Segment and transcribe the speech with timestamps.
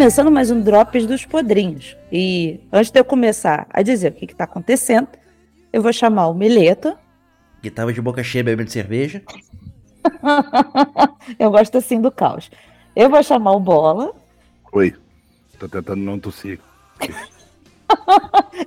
[0.00, 1.94] começando mais um Drops dos Podrinhos.
[2.10, 5.08] E antes de eu começar a dizer o que, que tá acontecendo,
[5.70, 6.96] eu vou chamar o Mileto.
[7.60, 9.22] Que tava de boca cheia bebendo cerveja.
[11.38, 12.50] eu gosto assim do caos.
[12.96, 14.14] Eu vou chamar o Bola.
[14.72, 14.96] Oi.
[15.58, 16.58] Tô tentando não tossir.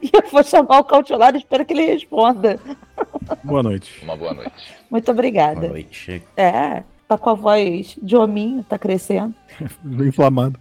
[0.03, 2.59] e eu vou chamar o Cautelar e espero que ele responda.
[3.43, 4.03] Boa noite.
[4.03, 4.53] Uma boa noite.
[4.87, 5.61] Muito obrigada.
[5.61, 6.21] Boa noite.
[6.37, 9.33] É, tá com a voz de hominho, tá crescendo.
[9.83, 10.59] Inflamado.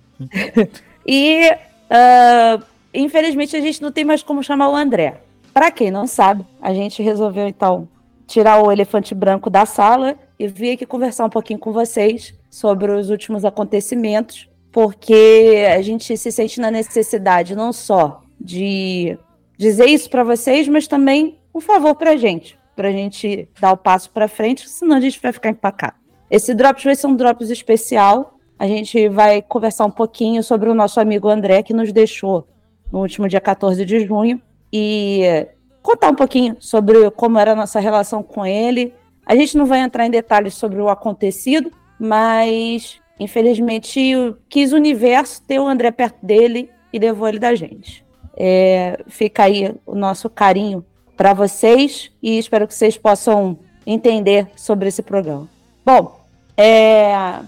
[1.07, 5.21] E, uh, infelizmente, a gente não tem mais como chamar o André.
[5.53, 7.89] Para quem não sabe, a gente resolveu, então,
[8.27, 12.91] tirar o elefante branco da sala e vir aqui conversar um pouquinho com vocês sobre
[12.93, 19.17] os últimos acontecimentos porque a gente se sente na necessidade não só de
[19.59, 23.73] dizer isso para vocês, mas também um favor para a gente, para a gente dar
[23.73, 25.95] o passo para frente, senão a gente vai ficar empacado.
[26.31, 28.39] Esse Drops vai ser um Drops especial.
[28.63, 32.47] A gente vai conversar um pouquinho sobre o nosso amigo André, que nos deixou
[32.93, 34.41] no último dia 14 de junho,
[34.73, 35.49] e
[35.83, 38.95] contar um pouquinho sobre como era a nossa relação com ele.
[39.27, 45.41] A gente não vai entrar em detalhes sobre o acontecido, mas Infelizmente, quis o universo
[45.43, 48.05] ter o André perto dele e levou ele da gente.
[48.37, 50.85] É, fica aí o nosso carinho
[51.17, 55.49] para vocês e espero que vocês possam entender sobre esse programa.
[55.87, 56.21] Bom,
[56.57, 57.39] é,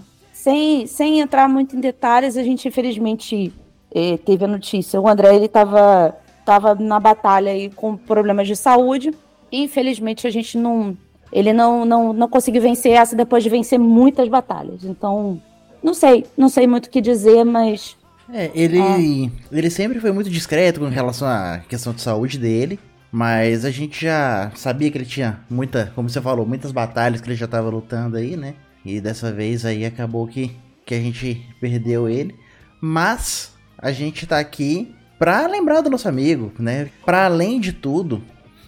[0.44, 3.50] sem, sem entrar muito em detalhes, a gente infelizmente
[3.90, 5.00] é, teve a notícia.
[5.00, 9.10] O André ele estava tava na batalha aí com problemas de saúde
[9.50, 10.94] e infelizmente a gente não
[11.32, 14.84] ele não, não, não conseguiu vencer essa depois de vencer muitas batalhas.
[14.84, 15.40] Então
[15.82, 17.96] não sei, não sei muito o que dizer, mas.
[18.30, 19.30] É, ele, é.
[19.50, 22.78] ele sempre foi muito discreto com relação à questão de saúde dele.
[23.10, 27.28] Mas a gente já sabia que ele tinha muita, como você falou, muitas batalhas que
[27.28, 28.54] ele já estava lutando aí, né?
[28.84, 32.34] E dessa vez aí acabou que, que a gente perdeu ele.
[32.80, 36.90] Mas a gente tá aqui pra lembrar do nosso amigo, né?
[37.04, 38.22] Pra além de tudo,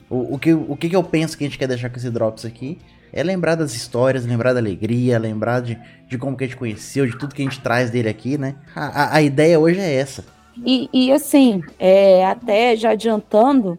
[0.09, 2.45] o, o, que, o que eu penso que a gente quer deixar com esse Drops
[2.45, 2.79] aqui
[3.13, 5.79] é lembrar das histórias, lembrar da alegria, lembrar de,
[6.09, 8.57] de como que a gente conheceu, de tudo que a gente traz dele aqui, né?
[8.75, 10.25] A, a, a ideia hoje é essa.
[10.65, 13.79] E, e assim, é, até já adiantando,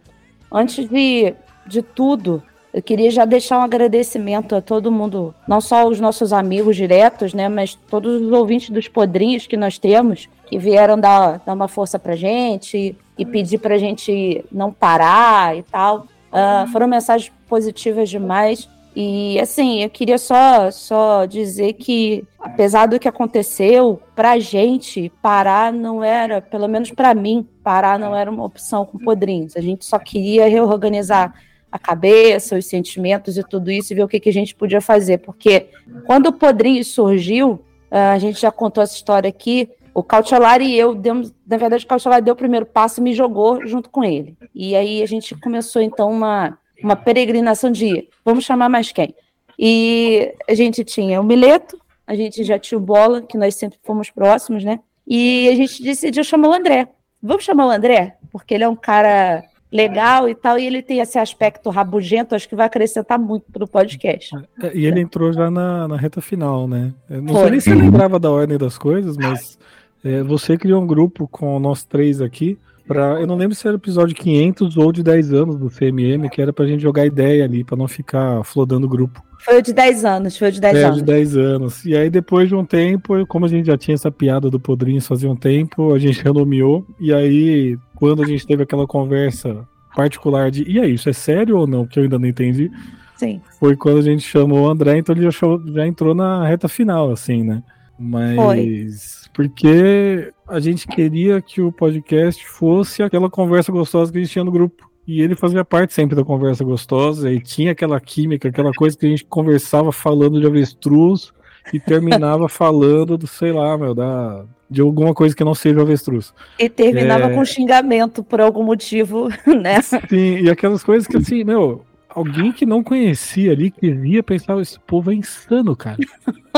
[0.52, 1.34] antes de,
[1.66, 2.42] de tudo,
[2.78, 7.34] eu queria já deixar um agradecimento a todo mundo, não só os nossos amigos diretos,
[7.34, 11.66] né, mas todos os ouvintes dos podrinhos que nós temos, que vieram dar, dar uma
[11.66, 16.06] força pra gente e pedir pra gente não parar e tal.
[16.30, 18.68] Uh, foram mensagens positivas demais.
[18.94, 25.72] E assim, eu queria só, só dizer que, apesar do que aconteceu, pra gente, parar
[25.72, 29.56] não era, pelo menos para mim, parar não era uma opção com podrinhos.
[29.56, 31.34] A gente só queria reorganizar
[31.70, 34.80] a cabeça, os sentimentos e tudo isso e ver o que, que a gente podia
[34.80, 35.18] fazer.
[35.18, 35.66] Porque
[36.06, 39.68] quando o podrinho surgiu, ah, a gente já contou essa história aqui.
[39.94, 43.14] O Cautelar e eu demos, na verdade, o Cautelar deu o primeiro passo e me
[43.14, 44.36] jogou junto com ele.
[44.54, 49.14] E aí a gente começou então uma uma peregrinação de vamos chamar mais quem?
[49.58, 53.78] E a gente tinha o Mileto, a gente já tinha o Bola, que nós sempre
[53.82, 54.80] fomos próximos, né?
[55.06, 56.88] E a gente decidiu chamar o André.
[57.20, 58.16] Vamos chamar o André?
[58.30, 62.48] Porque ele é um cara legal e tal, e ele tem esse aspecto rabugento, acho
[62.48, 64.34] que vai acrescentar muito para o podcast.
[64.62, 66.92] É, e ele entrou já na, na reta final, né?
[67.08, 67.42] Eu não Foi.
[67.42, 69.58] sei nem se lembrava da ordem das coisas, mas
[70.04, 73.76] é, você criou um grupo com nós três aqui, Pra, eu não lembro se era
[73.76, 77.44] o episódio 500 ou de 10 anos do CMM, que era pra gente jogar ideia
[77.44, 79.22] ali, pra não ficar flodando o grupo.
[79.44, 80.96] Foi o de 10 anos, foi o de 10 é, anos.
[80.96, 81.84] de 10 anos.
[81.84, 85.06] E aí, depois de um tempo, como a gente já tinha essa piada do Podrinhos
[85.06, 86.86] fazia um tempo, a gente renomeou.
[86.98, 89.66] E aí, quando a gente teve aquela conversa
[89.96, 91.84] particular de e aí, isso é sério ou não?
[91.84, 92.70] Que eu ainda não entendi.
[93.16, 93.40] Sim.
[93.58, 95.30] Foi quando a gente chamou o André, então ele já,
[95.74, 97.60] já entrou na reta final, assim, né?
[97.98, 98.36] Mas.
[98.36, 98.88] Foi.
[99.34, 104.44] Porque a gente queria que o podcast fosse aquela conversa gostosa que a gente tinha
[104.44, 104.88] no grupo.
[105.04, 109.06] E ele fazia parte sempre da conversa gostosa, e tinha aquela química, aquela coisa que
[109.06, 111.32] a gente conversava falando de avestruz
[111.72, 116.32] e terminava falando do, sei lá, meu, da, de alguma coisa que não seja avestruz.
[116.58, 117.34] E terminava é...
[117.34, 119.80] com xingamento por algum motivo, né?
[119.82, 124.60] Sim, e aquelas coisas que assim, meu, alguém que não conhecia ali, que via, pensava,
[124.60, 125.98] esse povo é insano, cara.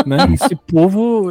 [0.07, 0.19] né?
[0.35, 1.31] Esse povo.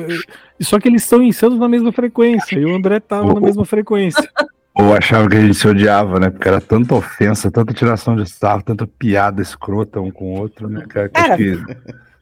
[0.61, 4.29] Só que eles são insanos na mesma frequência, e o André tava na mesma frequência.
[4.75, 6.29] Ou achava que a gente se odiava, né?
[6.29, 10.69] Porque era tanta ofensa, tanta tiração de sarro, tanta piada escrota um com o outro,
[10.69, 10.81] né?
[10.81, 11.57] Que, cara, que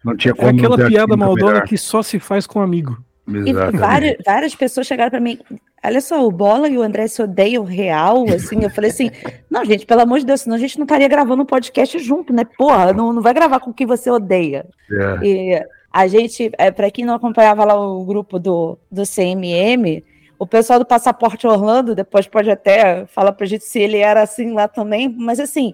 [0.08, 0.50] não tinha como.
[0.50, 2.98] É aquela piada maldona que só se faz com amigo.
[3.28, 5.38] E várias, várias pessoas chegaram para mim.
[5.84, 8.64] olha só, o Bola e o André se odeiam real, assim.
[8.64, 9.12] Eu falei assim,
[9.52, 12.32] não, gente, pelo amor de Deus, senão a gente não estaria gravando um podcast junto,
[12.32, 12.46] né?
[12.58, 14.66] Porra, não, não vai gravar com quem você odeia.
[14.90, 15.26] É.
[15.26, 20.04] E a gente, é, para quem não acompanhava lá o grupo do, do CMM,
[20.40, 24.54] o pessoal do Passaporte Orlando depois pode até falar pra gente se ele era assim
[24.54, 25.74] lá também, mas assim,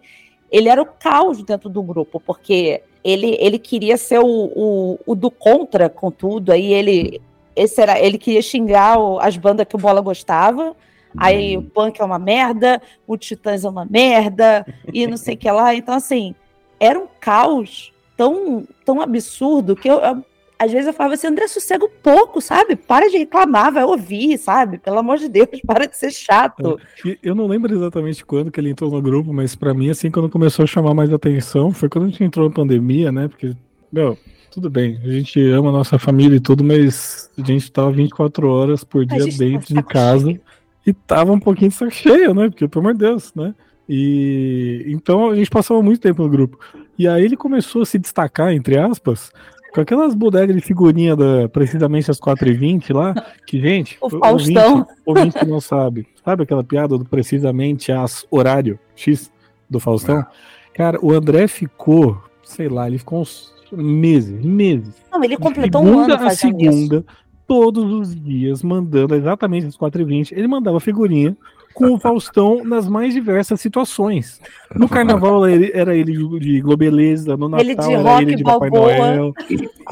[0.50, 5.15] ele era o caos dentro do grupo, porque ele, ele queria ser o, o, o
[5.15, 7.21] do contra com tudo, aí ele
[7.55, 10.75] esse era, ele queria xingar o, as bandas que o Bola gostava,
[11.15, 15.38] aí o Punk é uma merda, o Titãs é uma merda, e não sei o
[15.38, 16.33] que lá, então assim,
[16.79, 20.25] era um caos tão, tão absurdo que eu, eu
[20.57, 22.75] às vezes eu falava assim, André, sossega um pouco, sabe?
[22.75, 24.77] Para de reclamar, vai ouvir, sabe?
[24.77, 26.79] Pelo amor de Deus, para de ser chato.
[27.05, 30.09] É, eu não lembro exatamente quando que ele entrou no grupo, mas para mim, assim,
[30.09, 33.27] quando começou a chamar mais atenção, foi quando a gente entrou na pandemia, né?
[33.27, 33.55] Porque,
[33.91, 34.17] meu,
[34.51, 38.47] tudo bem, a gente ama a nossa família e tudo, mas a gente tava 24
[38.47, 40.41] horas por dia dentro de casa cheio.
[40.85, 42.50] e tava um pouquinho de saco cheio, né?
[42.50, 43.53] Porque, pelo amor de Deus, né?
[43.88, 46.57] E então a gente passava muito tempo no grupo.
[46.97, 49.31] E aí ele começou a se destacar, entre aspas,
[49.73, 53.13] com aquelas bodegas de figurinha da precisamente às 4h20 lá,
[53.47, 54.85] que, gente, o Faustão.
[55.05, 56.07] Ouvinte que não sabe.
[56.23, 59.31] Sabe aquela piada do precisamente às horário X
[59.69, 60.19] do Faustão?
[60.19, 60.25] É.
[60.73, 64.93] Cara, o André ficou, sei lá, ele ficou uns meses, meses.
[65.11, 67.05] Não, ele completou um ano a segunda, isso.
[67.47, 70.33] todos os dias, mandando exatamente às 4h20.
[70.33, 71.35] Ele mandava figurinha
[71.73, 74.39] com o Faustão nas mais diversas situações.
[74.75, 78.43] No carnaval era ele, era ele de Globeleza, no Natal ele de era ele de
[78.43, 79.33] Papai Noel.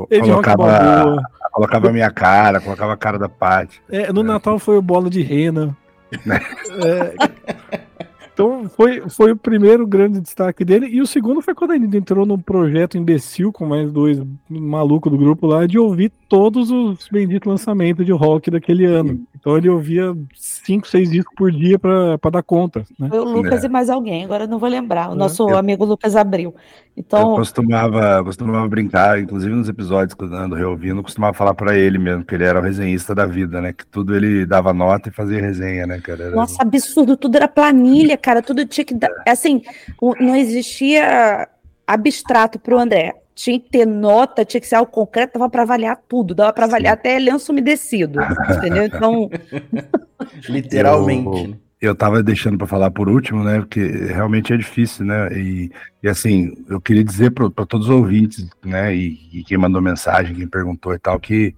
[0.09, 3.81] Ele colocava, colocava a minha cara, colocava a cara da Paty.
[3.89, 5.75] É, no Natal foi o Bola de Rena.
[6.83, 7.15] é,
[8.33, 10.87] então foi, foi o primeiro grande destaque dele.
[10.87, 15.17] E o segundo foi quando ele entrou num projeto imbecil com mais dois malucos do
[15.17, 19.21] grupo lá de ouvir todos os benditos lançamentos de rock daquele ano.
[19.41, 22.85] Então ele ouvia cinco, seis discos por dia para dar conta.
[22.97, 23.09] Né?
[23.09, 23.67] Foi o Lucas é.
[23.67, 25.09] e mais alguém, agora não vou lembrar.
[25.09, 25.15] O é.
[25.15, 26.53] nosso eu, amigo Lucas Abril.
[26.95, 27.31] Então...
[27.31, 31.97] Eu costumava, costumava brincar, inclusive nos episódios que eu ando reouvindo, costumava falar para ele
[31.97, 33.73] mesmo, que ele era o resenhista da vida, né?
[33.73, 36.25] Que tudo ele dava nota e fazia resenha, né, cara?
[36.25, 36.35] Era...
[36.35, 39.09] Nossa, absurdo, tudo era planilha, cara, tudo tinha que dar.
[39.27, 39.63] Assim,
[40.19, 41.49] não existia
[41.93, 45.63] abstrato para o André tinha que ter nota, tinha que ser algo concreto, dava para
[45.63, 48.19] avaliar tudo, dava para avaliar até lenço umedecido,
[48.57, 48.83] entendeu?
[48.83, 49.29] Então.
[50.47, 51.59] Literalmente.
[51.81, 53.59] Eu, eu tava deixando para falar por último, né?
[53.59, 55.29] Porque realmente é difícil, né?
[55.33, 55.71] E,
[56.03, 58.95] e assim, eu queria dizer para todos os ouvintes, né?
[58.95, 61.55] E, e, quem mandou mensagem, quem perguntou e tal, que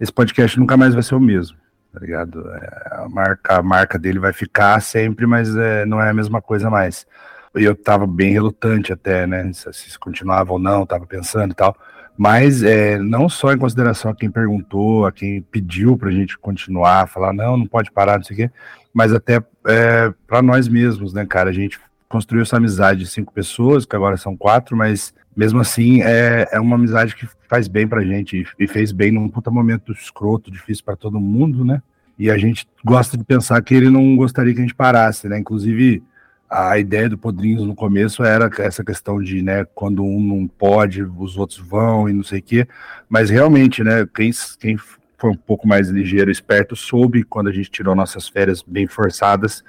[0.00, 1.56] esse podcast nunca mais vai ser o mesmo,
[1.92, 2.50] tá ligado?
[2.50, 6.42] É, a marca, a marca dele vai ficar sempre, mas é, não é a mesma
[6.42, 7.06] coisa mais
[7.54, 9.52] eu estava bem relutante até, né?
[9.52, 11.76] Se, se continuava ou não, estava pensando e tal.
[12.16, 16.38] Mas é, não só em consideração a quem perguntou, a quem pediu para a gente
[16.38, 18.50] continuar, falar, não, não pode parar, não sei o quê,
[18.92, 21.50] mas até é, para nós mesmos, né, cara?
[21.50, 21.78] A gente
[22.08, 26.60] construiu essa amizade de cinco pessoas, que agora são quatro, mas mesmo assim é, é
[26.60, 30.50] uma amizade que faz bem pra gente e, e fez bem num puta momento escroto,
[30.50, 31.82] difícil para todo mundo, né?
[32.18, 35.38] E a gente gosta de pensar que ele não gostaria que a gente parasse, né?
[35.38, 36.02] Inclusive,
[36.50, 41.00] a ideia do Podrinhos no começo era essa questão de, né, quando um não pode,
[41.00, 42.66] os outros vão e não sei o quê,
[43.08, 44.76] mas realmente, né, quem, quem
[45.16, 49.62] foi um pouco mais ligeiro, esperto, soube quando a gente tirou nossas férias bem forçadas,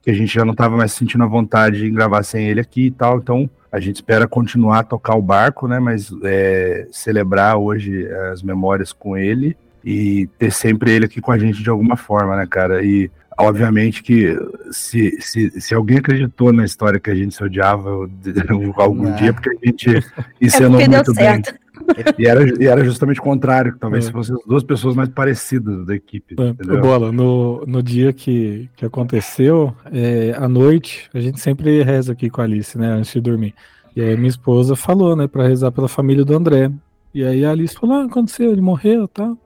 [0.00, 2.86] que a gente já não estava mais sentindo a vontade de gravar sem ele aqui
[2.86, 7.58] e tal, então a gente espera continuar a tocar o barco, né, mas é, celebrar
[7.58, 11.96] hoje as memórias com ele e ter sempre ele aqui com a gente de alguma
[11.96, 14.36] forma, né, cara, e Obviamente que
[14.70, 17.90] se, se, se alguém acreditou na história que a gente se odiava
[18.76, 19.12] algum é.
[19.12, 20.04] dia, porque a gente
[20.40, 21.42] ensinou é muito bem.
[22.18, 24.12] E era, e era justamente o contrário, talvez é.
[24.12, 26.36] fossem as duas pessoas mais parecidas da equipe.
[26.38, 26.76] É.
[26.76, 32.30] Bola, no, no dia que, que aconteceu, é, à noite, a gente sempre reza aqui
[32.30, 33.54] com a Alice, né, antes de dormir.
[33.94, 36.70] E aí minha esposa falou, né, para rezar pela família do André.
[37.14, 39.36] E aí a Alice falou: ah, aconteceu, ele morreu e tá?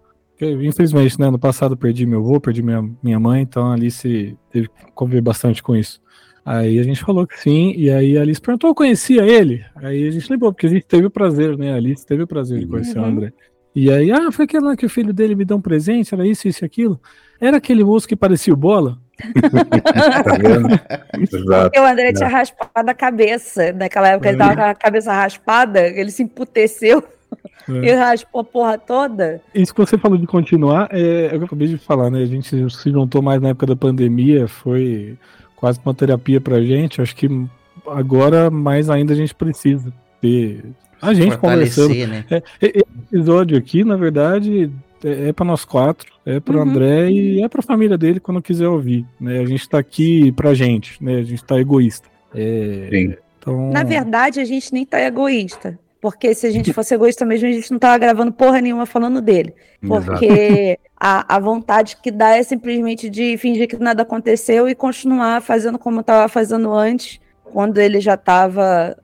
[0.40, 4.68] Infelizmente, né, no passado perdi meu avô, perdi minha, minha mãe, então a Alice teve
[4.68, 6.00] que conviver bastante com isso.
[6.44, 9.64] Aí a gente falou que sim, e aí a Alice perguntou, eu conhecia ele?
[9.76, 12.26] Aí a gente lembrou, porque a gente teve o prazer, né, a Alice teve o
[12.26, 13.04] prazer de conhecer uhum.
[13.04, 13.32] o André.
[13.74, 16.26] E aí, ah, foi aquele lá que o filho dele me deu um presente, era
[16.26, 16.98] isso, isso e aquilo.
[17.38, 18.98] Era aquele moço que parecia o Bola?
[20.24, 20.68] tá vendo?
[20.68, 23.74] Porque o André tinha raspado a cabeça.
[23.74, 27.04] Naquela época ele tava com a cabeça raspada, ele se emputeceu.
[27.68, 27.88] É.
[27.88, 29.40] E raspou a porra toda.
[29.54, 32.22] Isso que você falou de continuar, é, eu acabei de falar, né?
[32.22, 35.16] A gente se juntou mais na época da pandemia, foi
[35.56, 37.00] quase uma terapia pra gente.
[37.00, 37.28] Acho que
[37.88, 40.64] agora mais ainda a gente precisa ter
[41.00, 41.94] a gente conversando.
[41.94, 42.24] Né?
[42.30, 44.70] É, esse episódio aqui, na verdade,
[45.04, 46.70] é, é para nós quatro, é para o uhum.
[46.70, 49.04] André e é para a família dele quando quiser ouvir.
[49.20, 49.40] Né?
[49.40, 51.16] A gente está aqui para gente, né?
[51.16, 52.08] A gente está egoísta.
[52.34, 53.14] É, Sim.
[53.38, 53.70] Então...
[53.70, 55.78] Na verdade, a gente nem tá egoísta.
[56.00, 59.20] Porque se a gente fosse egoísta mesmo, a gente não tava gravando porra nenhuma falando
[59.20, 59.54] dele.
[59.86, 65.42] Porque a, a vontade que dá é simplesmente de fingir que nada aconteceu e continuar
[65.42, 68.96] fazendo como estava fazendo antes, quando ele já estava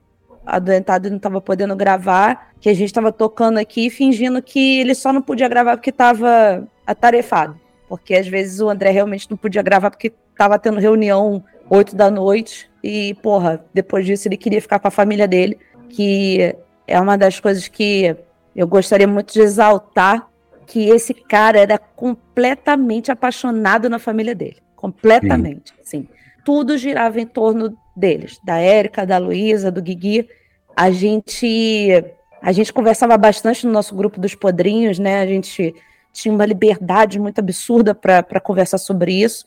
[0.45, 4.95] adoentado e não estava podendo gravar, que a gente estava tocando aqui, fingindo que ele
[4.95, 7.59] só não podia gravar porque estava atarefado.
[7.87, 12.09] Porque às vezes o André realmente não podia gravar porque estava tendo reunião 8 da
[12.09, 15.57] noite e, porra, depois disso ele queria ficar com a família dele,
[15.89, 16.55] que
[16.87, 18.15] é uma das coisas que
[18.55, 20.27] eu gostaria muito de exaltar,
[20.65, 24.57] que esse cara era completamente apaixonado na família dele.
[24.75, 26.07] Completamente, sim.
[26.45, 30.27] Tudo girava em torno deles, da Érica, da Luísa, do Guigui.
[30.75, 32.03] A gente
[32.41, 35.21] a gente conversava bastante no nosso grupo dos podrinhos, né?
[35.21, 35.73] A gente
[36.11, 39.45] tinha uma liberdade muito absurda para conversar sobre isso,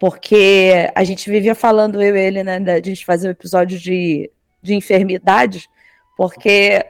[0.00, 4.30] porque a gente vivia falando, eu e ele, né, a gente fazer um episódio de,
[4.60, 5.68] de enfermidades,
[6.16, 6.84] porque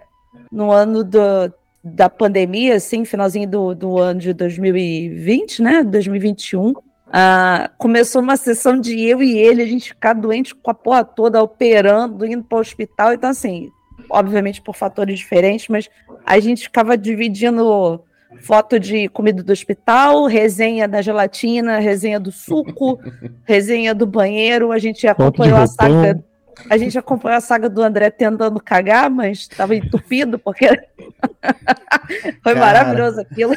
[0.50, 1.52] no ano do,
[1.82, 6.74] da pandemia, assim, finalzinho do, do ano de 2020, né, 2021,
[7.12, 11.04] ah, começou uma sessão de eu e ele, a gente ficar doente com a porra
[11.04, 13.12] toda, operando, indo para o hospital.
[13.12, 13.70] Então, assim,
[14.10, 15.88] obviamente por fatores diferentes, mas
[16.24, 18.02] a gente ficava dividindo
[18.42, 22.98] foto de comida do hospital, resenha da gelatina, resenha do suco,
[23.44, 24.72] resenha do banheiro.
[24.72, 26.22] A gente acompanhou a saga.
[26.70, 30.68] A gente acompanhou a saga do André tentando cagar, mas estava entupido, porque
[32.42, 32.60] foi Cara.
[32.60, 33.54] maravilhoso aquilo.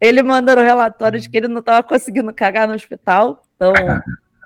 [0.00, 3.42] ele mandando relatório de que ele não estava conseguindo cagar no hospital.
[3.54, 3.72] Então,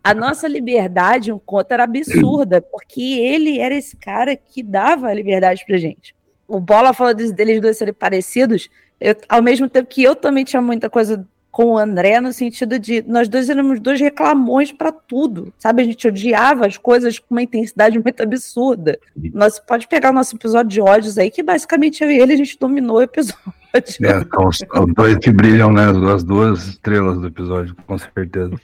[0.02, 5.14] a nossa liberdade, um conto, era absurda, porque ele era esse cara que dava a
[5.14, 6.16] liberdade pra gente
[6.48, 10.62] o Bola falou deles dois serem parecidos, eu, ao mesmo tempo que eu também tinha
[10.62, 11.24] muita coisa
[11.58, 15.82] com o André, no sentido de nós dois éramos dois reclamões para tudo, sabe?
[15.82, 18.96] A gente odiava as coisas com uma intensidade muito absurda.
[19.34, 22.36] Nós pode pegar o nosso episódio de ódios aí, que basicamente eu e ele a
[22.36, 23.52] gente dominou o episódio.
[23.74, 25.86] É, com os, os dois que brilham, né?
[26.14, 28.54] As duas estrelas do episódio, com certeza.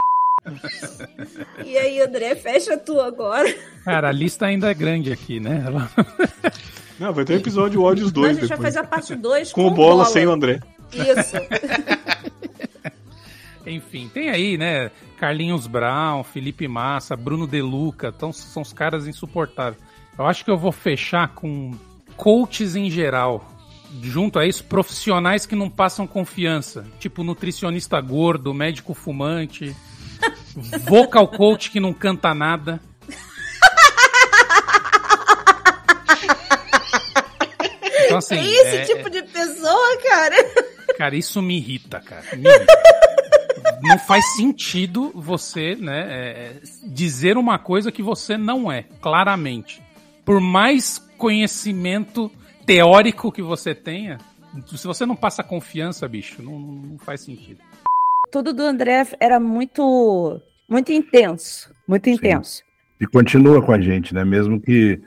[1.64, 3.52] E aí, André, fecha tu agora.
[3.84, 5.64] Cara, a lista ainda é grande aqui, né?
[7.00, 8.60] Não, vai ter um episódio ódios 2 A gente depois.
[8.60, 10.60] vai fazer a parte 2 com, com bola, bola sem o André.
[10.92, 11.34] Isso.
[13.66, 14.90] Enfim, tem aí, né?
[15.18, 19.82] Carlinhos Brown, Felipe Massa, Bruno Deluca, então são os caras insuportáveis.
[20.18, 21.72] Eu acho que eu vou fechar com
[22.16, 23.50] coaches em geral.
[24.02, 26.84] Junto a isso, profissionais que não passam confiança.
[26.98, 29.74] Tipo nutricionista gordo, médico fumante,
[30.82, 32.80] vocal coach que não canta nada.
[38.04, 40.36] Então, assim, é esse é, tipo de pessoa, cara.
[40.96, 42.24] Cara, isso me irrita, cara.
[42.36, 42.72] Me irrita.
[43.82, 46.52] não faz sentido você, né, é,
[46.84, 49.82] dizer uma coisa que você não é, claramente.
[50.24, 52.30] Por mais conhecimento
[52.66, 54.18] teórico que você tenha,
[54.74, 57.60] se você não passa confiança, bicho, não, não faz sentido.
[58.30, 62.58] Tudo do André era muito, muito intenso, muito intenso.
[62.58, 62.64] Sim.
[63.00, 64.24] E continua com a gente, né?
[64.24, 65.00] Mesmo que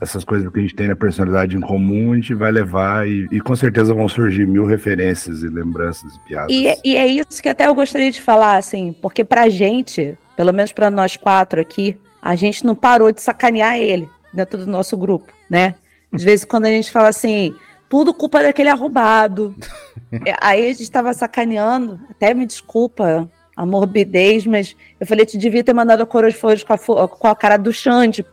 [0.00, 3.26] essas coisas que a gente tem na personalidade em comum, a gente vai levar e,
[3.32, 6.50] e com certeza vão surgir mil referências e lembranças e piadas.
[6.50, 10.52] E, e, é isso que até eu gostaria de falar, assim, porque pra gente, pelo
[10.52, 14.96] menos para nós quatro aqui, a gente não parou de sacanear ele dentro do nosso
[14.96, 15.74] grupo, né?
[16.12, 17.54] Às vezes quando a gente fala assim,
[17.88, 19.54] tudo culpa daquele arrombado.
[20.24, 23.28] É, aí a gente estava sacaneando, até me desculpa
[23.58, 27.08] a morbidez, mas eu falei, te devia ter mandado a coroa de flores com a,
[27.08, 28.24] com a cara do Xande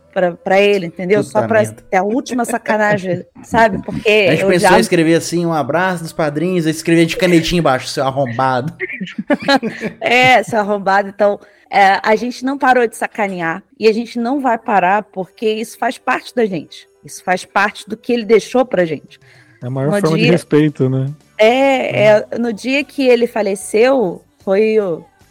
[0.44, 1.22] pra, ele, entendeu?
[1.24, 3.82] Puta Só pra ter a última sacanagem, sabe?
[3.84, 4.08] Porque.
[4.08, 4.78] A gente pensou já...
[4.78, 8.72] em escrever assim, um abraço dos padrinhos, escrever de canetinha embaixo, seu arrombado.
[10.00, 11.10] é, seu arrombado.
[11.10, 11.40] Então,
[11.72, 15.76] é, a gente não parou de sacanear e a gente não vai parar porque isso
[15.76, 16.88] faz parte da gente.
[17.04, 19.20] Isso faz parte do que ele deixou pra gente.
[19.64, 20.26] É a maior no forma dia...
[20.28, 21.08] de respeito, né?
[21.36, 24.78] É, é, no dia que ele faleceu, foi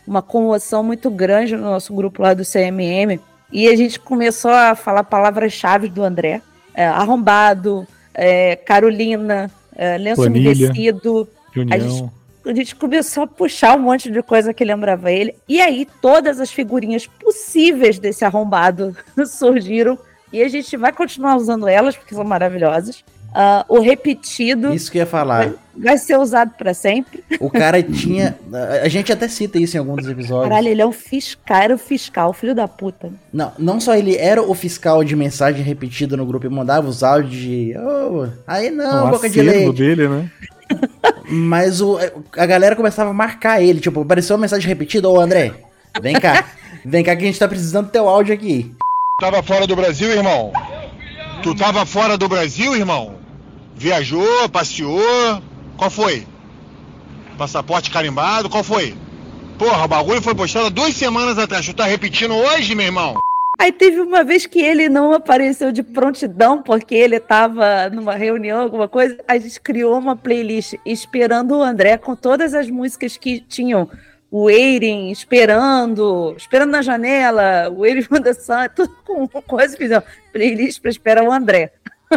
[0.07, 3.21] uma comoção muito grande no nosso grupo lá do CMM.
[3.53, 6.43] E a gente começou a falar palavras-chave do André.
[6.75, 11.29] É, arrombado, é, Carolina, é, lenço Planilha, umedecido.
[11.71, 12.11] A gente,
[12.47, 15.35] a gente começou a puxar um monte de coisa que lembrava ele.
[15.49, 18.97] E aí todas as figurinhas possíveis desse arrombado
[19.27, 19.99] surgiram.
[20.33, 23.05] E a gente vai continuar usando elas, porque são maravilhosas.
[23.35, 24.73] Uh, o repetido.
[24.73, 25.49] Isso que ia falar.
[25.49, 27.25] Vai, vai ser usado para sempre.
[27.41, 28.39] O cara tinha.
[28.81, 30.49] A gente até cita isso em alguns episódios.
[30.49, 33.13] Caralho, ele é um fiscal, era o fiscal, filho da puta.
[33.33, 37.03] Não, não só ele era o fiscal de mensagem repetida no grupo e mandava os
[37.03, 37.75] áudios de.
[37.77, 39.77] Oh, aí não, o boca de leite.
[39.77, 40.31] dele, né?
[41.29, 41.99] Mas o,
[42.37, 43.81] a galera começava a marcar ele.
[43.81, 45.09] Tipo, apareceu uma mensagem repetida.
[45.09, 45.53] Ô, André,
[46.01, 46.45] vem cá.
[46.85, 48.73] vem cá que a gente tá precisando do teu áudio aqui.
[49.21, 50.53] Tava fora do Brasil, irmão?
[51.43, 53.24] Tu tava fora do Brasil, irmão?
[53.77, 55.43] Viajou, passeou?
[55.77, 56.27] Qual foi?
[57.37, 58.49] Passaporte carimbado?
[58.49, 58.97] Qual foi?
[59.59, 61.67] Porra, o bagulho foi postado duas semanas atrás.
[61.67, 63.19] Tu tá repetindo hoje, meu irmão?
[63.59, 68.61] Aí teve uma vez que ele não apareceu de prontidão, porque ele estava numa reunião,
[68.61, 69.17] alguma coisa.
[69.29, 73.89] A gente criou uma playlist esperando o André com todas as músicas que tinham
[74.33, 77.73] waiting, esperando, esperando na janela,
[78.09, 79.89] for the sun, tudo com coisa que
[80.33, 81.73] playlist para esperar o André.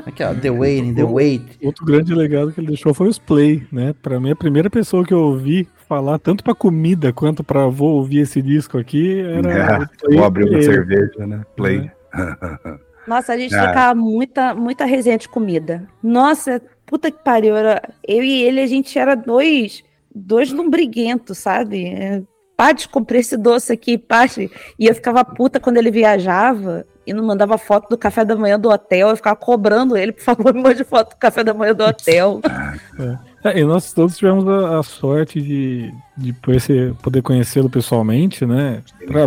[0.06, 1.44] Aqui, ó, The Waiting, The Wait.
[1.64, 3.94] Outro grande legado que ele deixou foi os Play, né?
[4.02, 7.96] Para mim, a primeira pessoa que eu ouvi falar, tanto para comida quanto para vou
[7.96, 9.90] ouvir esse disco aqui, era.
[10.10, 11.46] É, vou abrir uma cerveja, né?
[11.56, 11.90] Play.
[12.14, 12.88] É.
[13.08, 13.68] Nossa, a gente ah.
[13.68, 15.88] tocava muita, muita resenha de comida.
[16.04, 17.56] Nossa, puta que pariu.
[17.56, 22.26] Era, eu e ele, a gente era dois, dois lombriguentos, sabe?
[22.58, 24.50] Pade, comprei esse doce aqui, Pade.
[24.80, 28.60] E eu ficava puta quando ele viajava e não mandava foto do café da manhã
[28.60, 29.10] do hotel.
[29.10, 32.42] Eu ficava cobrando ele, por favor, me mande foto do café da manhã do hotel.
[33.46, 33.60] É.
[33.60, 36.34] E nós todos tivemos a, a sorte de, de
[37.02, 38.82] poder conhecê-lo pessoalmente, né?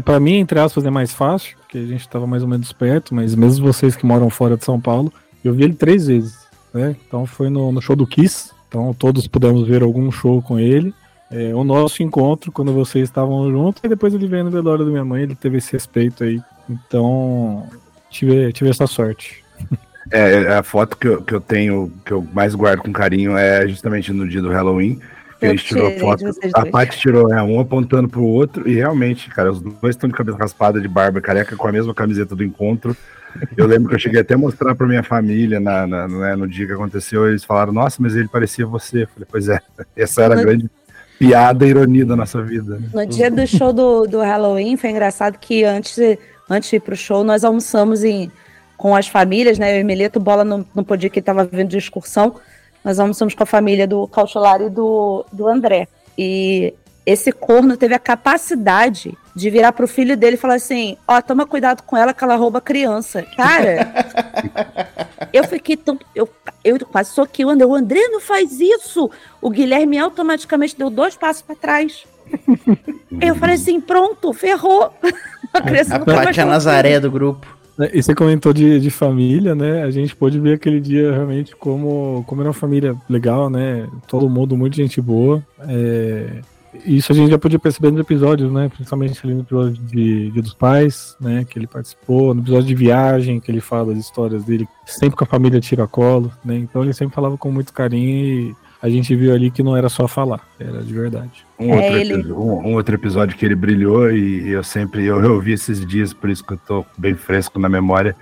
[0.04, 3.14] Para mim, entre aspas, é mais fácil, porque a gente estava mais ou menos perto,
[3.14, 5.10] mas mesmo vocês que moram fora de São Paulo,
[5.44, 6.36] eu vi ele três vezes,
[6.74, 6.96] né?
[7.06, 10.92] Então foi no, no show do Kiss, então todos pudemos ver algum show com ele
[11.30, 14.90] é, o nosso encontro quando vocês estavam juntos, e depois ele veio no velório da
[14.90, 16.40] minha mãe, ele teve esse respeito aí.
[16.68, 17.68] Então,
[18.10, 19.44] tive, tive essa sorte.
[20.12, 23.36] É, é, a foto que eu, que eu tenho, que eu mais guardo com carinho,
[23.36, 24.98] é justamente no dia do Halloween.
[25.38, 26.24] Que a gente tirou a foto.
[26.52, 30.16] A Paty tirou é, um apontando pro outro, e realmente, cara, os dois estão de
[30.16, 32.96] cabeça raspada, de barba careca, com a mesma camiseta do encontro.
[33.56, 36.48] Eu lembro que eu cheguei até a mostrar pra minha família na, na né, no
[36.48, 37.28] dia que aconteceu.
[37.28, 39.04] Eles falaram, nossa, mas ele parecia você.
[39.04, 39.60] Eu falei, pois é,
[39.96, 40.68] essa era a grande
[41.20, 42.80] piada e ironia da nossa vida.
[42.94, 45.98] No dia do show do, do Halloween, foi engraçado que antes,
[46.48, 48.32] antes de ir pro show, nós almoçamos em,
[48.74, 49.82] com as famílias, né?
[49.82, 52.36] Eu e Bola não, não podia, que estava vindo de excursão.
[52.82, 55.88] Nós almoçamos com a família do Cautelar e do, do André.
[56.16, 56.72] E
[57.04, 61.22] esse corno teve a capacidade de virar pro filho dele e falar assim: Ó, oh,
[61.22, 63.22] toma cuidado com ela que ela rouba criança.
[63.36, 63.92] Cara,
[65.32, 65.98] eu fiquei tão.
[66.14, 66.28] Eu,
[66.64, 67.66] eu quase soquei o André.
[67.66, 69.10] O André não faz isso.
[69.40, 72.04] O Guilherme automaticamente deu dois passos para trás.
[73.20, 74.92] eu falei assim: pronto, ferrou.
[75.52, 77.44] A, criança a Paty Nazaré do grupo.
[77.80, 79.82] É, e você comentou de, de família, né?
[79.82, 83.88] A gente pôde ver aquele dia realmente como, como era uma família legal, né?
[84.06, 85.44] Todo mundo, muita gente boa.
[85.66, 86.40] É,
[86.84, 88.68] isso a gente já podia perceber nos episódios, né?
[88.68, 91.44] Principalmente ali no episódio de Dia dos Pais, né?
[91.48, 95.24] Que ele participou, no episódio de viagem, que ele fala das histórias dele, sempre com
[95.24, 96.56] a família tira colo, né?
[96.56, 99.88] Então ele sempre falava com muito carinho e a gente viu ali que não era
[99.88, 101.44] só falar, era de verdade.
[101.58, 102.32] Um, é outro, ele...
[102.32, 106.14] um, um outro, episódio que ele brilhou e eu sempre eu, eu vi esses dias,
[106.14, 108.16] por isso que eu tô bem fresco na memória,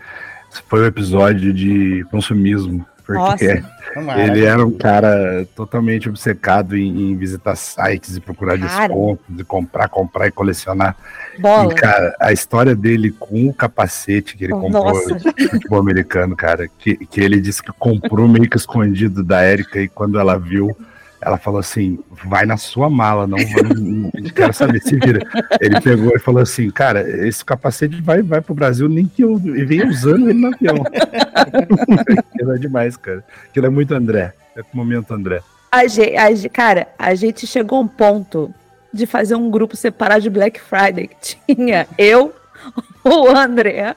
[0.68, 3.62] foi o episódio de consumismo porque
[3.96, 4.20] Nossa.
[4.20, 8.86] ele era um cara totalmente obcecado em, em visitar sites e procurar cara.
[8.86, 10.94] descontos, e comprar, comprar e colecionar.
[11.38, 11.72] Bola.
[11.72, 16.68] E, cara, a história dele com o capacete que ele comprou de futebol americano, cara,
[16.78, 20.76] que, que ele disse que comprou meio que escondido da Érica e quando ela viu,
[21.20, 25.20] ela falou assim: vai na sua mala, não, não, não quero saber se vira.
[25.60, 29.36] Ele pegou e falou assim: cara, esse capacete vai, vai pro Brasil, nem que eu
[29.36, 30.76] venha usando ele no avião.
[32.40, 33.24] É demais, cara.
[33.48, 34.32] Aquilo é muito André.
[34.56, 35.42] É o momento André.
[35.70, 38.52] A gente, a, cara, a gente chegou a um ponto
[38.92, 41.08] de fazer um grupo separado de Black Friday.
[41.08, 42.34] Que tinha eu,
[43.04, 43.94] o André,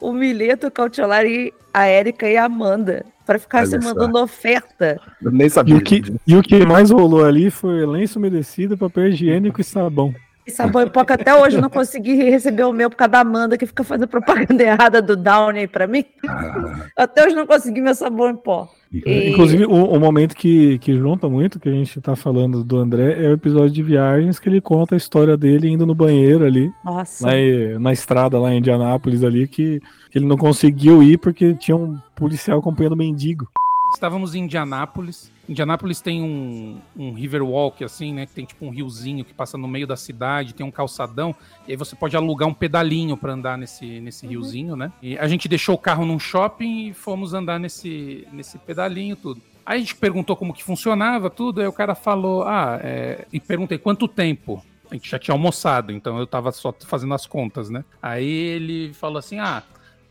[0.00, 4.18] o Mileto, o Cautelar e a Érica e a Amanda para ficar Olha se mandando
[4.18, 4.24] só.
[4.24, 5.00] oferta.
[5.22, 5.74] Eu nem sabia.
[5.74, 9.64] E o, que, e o que mais rolou ali foi lenço umedecido, papel higiênico e
[9.64, 10.14] sabão.
[10.46, 13.12] E sabão e pó, que até hoje eu não consegui receber o meu por causa
[13.12, 16.04] da Amanda, que fica fazendo propaganda errada do Downy para mim.
[16.28, 16.86] Ah.
[16.96, 18.70] Até hoje não consegui meu sabão em pó.
[19.04, 19.30] E...
[19.30, 23.24] Inclusive, o, o, momento que, que junta muito, que a gente tá falando do André,
[23.24, 26.72] é o episódio de viagens que ele conta a história dele indo no banheiro ali.
[26.84, 27.26] Nossa.
[27.26, 29.80] Na, na estrada lá em Indianápolis ali, que,
[30.10, 33.48] que ele não conseguiu ir porque tinha um policial acompanhando mendigo.
[33.94, 35.30] Estávamos em Indianápolis.
[35.48, 38.26] Indianápolis tem um, um river walk, assim, né?
[38.26, 41.34] Que tem tipo um riozinho que passa no meio da cidade, tem um calçadão.
[41.66, 44.32] E aí você pode alugar um pedalinho para andar nesse, nesse uhum.
[44.32, 44.92] riozinho, né?
[45.00, 49.40] E a gente deixou o carro num shopping e fomos andar nesse, nesse pedalinho, tudo.
[49.64, 53.26] Aí a gente perguntou como que funcionava tudo, aí o cara falou, ah, é...
[53.32, 54.62] e perguntei quanto tempo.
[54.90, 57.84] A gente já tinha almoçado, então eu tava só fazendo as contas, né?
[58.02, 59.62] Aí ele falou assim, ah,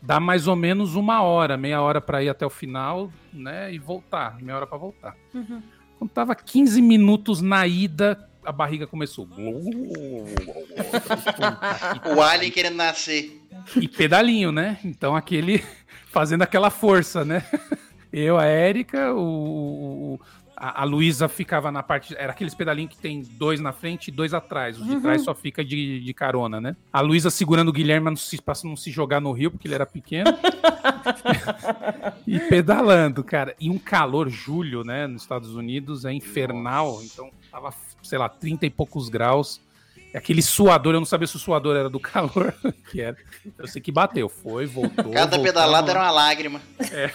[0.04, 3.72] dá mais ou menos uma hora, meia hora para ir até o final, né?
[3.72, 5.16] E voltar, meia hora para voltar.
[5.32, 5.62] Uhum.
[5.98, 9.26] Quando tava 15 minutos na ida, a barriga começou.
[12.14, 13.40] o alien querendo nascer.
[13.76, 14.78] E pedalinho, né?
[14.84, 15.64] Então aquele
[16.12, 17.42] fazendo aquela força, né?
[18.12, 20.20] Eu, a Érica, o,
[20.64, 22.16] a, a Luísa ficava na parte.
[22.16, 24.80] Era aqueles pedalinhos que tem dois na frente e dois atrás.
[24.80, 25.02] O de uhum.
[25.02, 26.74] trás só fica de, de carona, né?
[26.90, 29.74] A Luísa segurando o Guilherme não se, pra não se jogar no rio, porque ele
[29.74, 30.30] era pequeno.
[32.26, 33.54] e pedalando, cara.
[33.60, 35.06] E um calor, julho, né?
[35.06, 36.92] Nos Estados Unidos é infernal.
[36.92, 37.04] Nossa.
[37.04, 39.60] Então tava, sei lá, 30 e poucos graus.
[40.14, 42.54] Aquele suador, eu não sabia se o suador era do calor
[42.90, 43.16] que era.
[43.58, 45.10] Eu sei que bateu, foi, voltou.
[45.10, 46.62] Cada voltou, pedalada era uma lágrima.
[46.90, 47.10] É.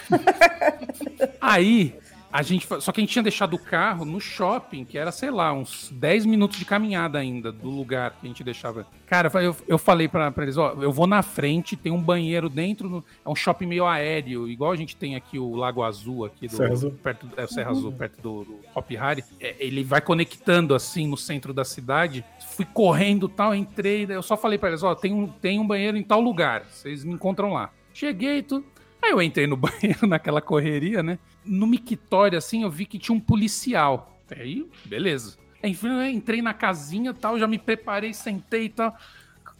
[1.41, 1.97] Aí,
[2.31, 5.31] a gente, só que a gente tinha deixado o carro no shopping, que era, sei
[5.31, 8.85] lá, uns 10 minutos de caminhada ainda do lugar que a gente deixava.
[9.07, 12.47] Cara, eu, eu falei pra, pra eles, ó, eu vou na frente, tem um banheiro
[12.47, 16.25] dentro, no, é um shopping meio aéreo, igual a gente tem aqui o Lago Azul,
[16.25, 16.91] aqui do Serra Azul.
[16.91, 19.23] perto é, Serra Azul, perto do, do Hop Harry.
[19.39, 22.23] É, ele vai conectando assim no centro da cidade.
[22.51, 25.97] Fui correndo tal, entrei, eu só falei para eles, ó, tem um, tem um banheiro
[25.97, 27.71] em tal lugar, vocês me encontram lá.
[27.91, 28.65] Cheguei, tudo.
[29.01, 31.17] Aí eu entrei no banheiro naquela correria, né?
[31.45, 34.19] No mictório, assim, eu vi que tinha um policial.
[34.31, 35.37] Aí, beleza.
[35.63, 38.95] Enfim, eu entrei na casinha tal, já me preparei, sentei e tal.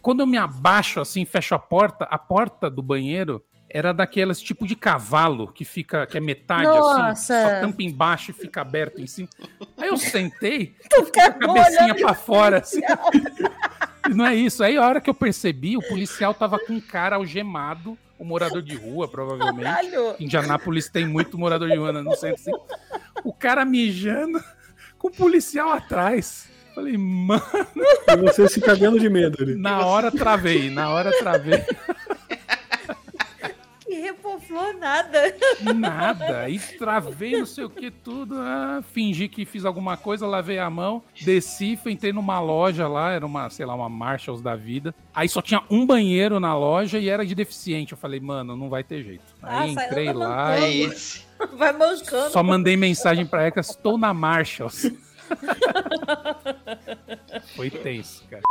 [0.01, 4.65] Quando eu me abaixo, assim, fecho a porta, a porta do banheiro era daquelas tipo
[4.65, 7.07] de cavalo que fica, que é metade Nossa.
[7.07, 9.29] assim, só tampa embaixo e fica aberto em cima.
[9.77, 12.81] Aí eu sentei, com a cabecinha pra fora, assim.
[14.09, 14.63] não é isso.
[14.63, 18.61] Aí a hora que eu percebi, o policial tava com um cara algemado um morador
[18.61, 19.63] de rua, provavelmente.
[19.63, 20.15] Caralho.
[20.19, 22.51] Indianápolis tem muito morador de rua, não sei assim.
[23.23, 24.43] O cara mijando
[24.97, 26.49] com o policial atrás.
[26.75, 27.41] Falei, mano.
[28.07, 29.55] E você se cagando de medo ali.
[29.55, 31.63] Na hora travei, na hora travei
[33.99, 35.35] repoflou nada.
[35.75, 36.41] Nada.
[36.41, 38.35] Aí travei não sei o que tudo.
[38.37, 43.25] Ah, fingi que fiz alguma coisa, lavei a mão, desci, entrei numa loja lá, era
[43.25, 44.93] uma, sei lá, uma Marshalls da vida.
[45.13, 47.93] Aí só tinha um banheiro na loja e era de deficiente.
[47.93, 49.33] Eu falei, mano, não vai ter jeito.
[49.41, 50.57] Aí ah, entrei lá.
[50.57, 51.27] É isso.
[51.57, 52.31] Vai mancando.
[52.31, 54.91] Só mandei mensagem pra ela estou na Marshalls.
[57.55, 58.41] Foi tenso, cara.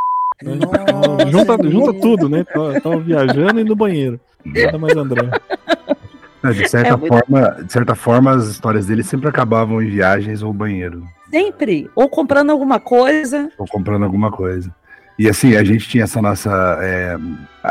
[1.30, 2.44] Junta, junta tudo, né?
[2.44, 4.20] Tava viajando e no banheiro.
[4.44, 5.22] Nada mais André.
[6.55, 10.53] de, certa é forma, de certa forma, as histórias dele sempre acabavam em viagens ou
[10.53, 11.05] banheiro.
[11.31, 11.90] Sempre.
[11.94, 13.51] Ou comprando alguma coisa.
[13.59, 14.74] Ou comprando alguma coisa.
[15.18, 16.79] E assim, a gente tinha essa nossa.
[16.81, 17.16] É,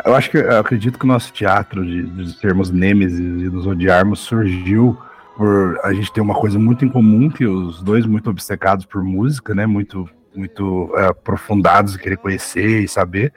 [0.06, 3.65] eu acho que eu acredito que o nosso teatro de, de sermos nêmesis e nos
[3.65, 4.97] odiarmos surgiu
[5.38, 9.01] por a gente ter uma coisa muito em comum, que os dois muito obcecados por
[9.01, 9.65] música, né?
[9.65, 13.32] Muito, muito é, aprofundados em querer conhecer e saber.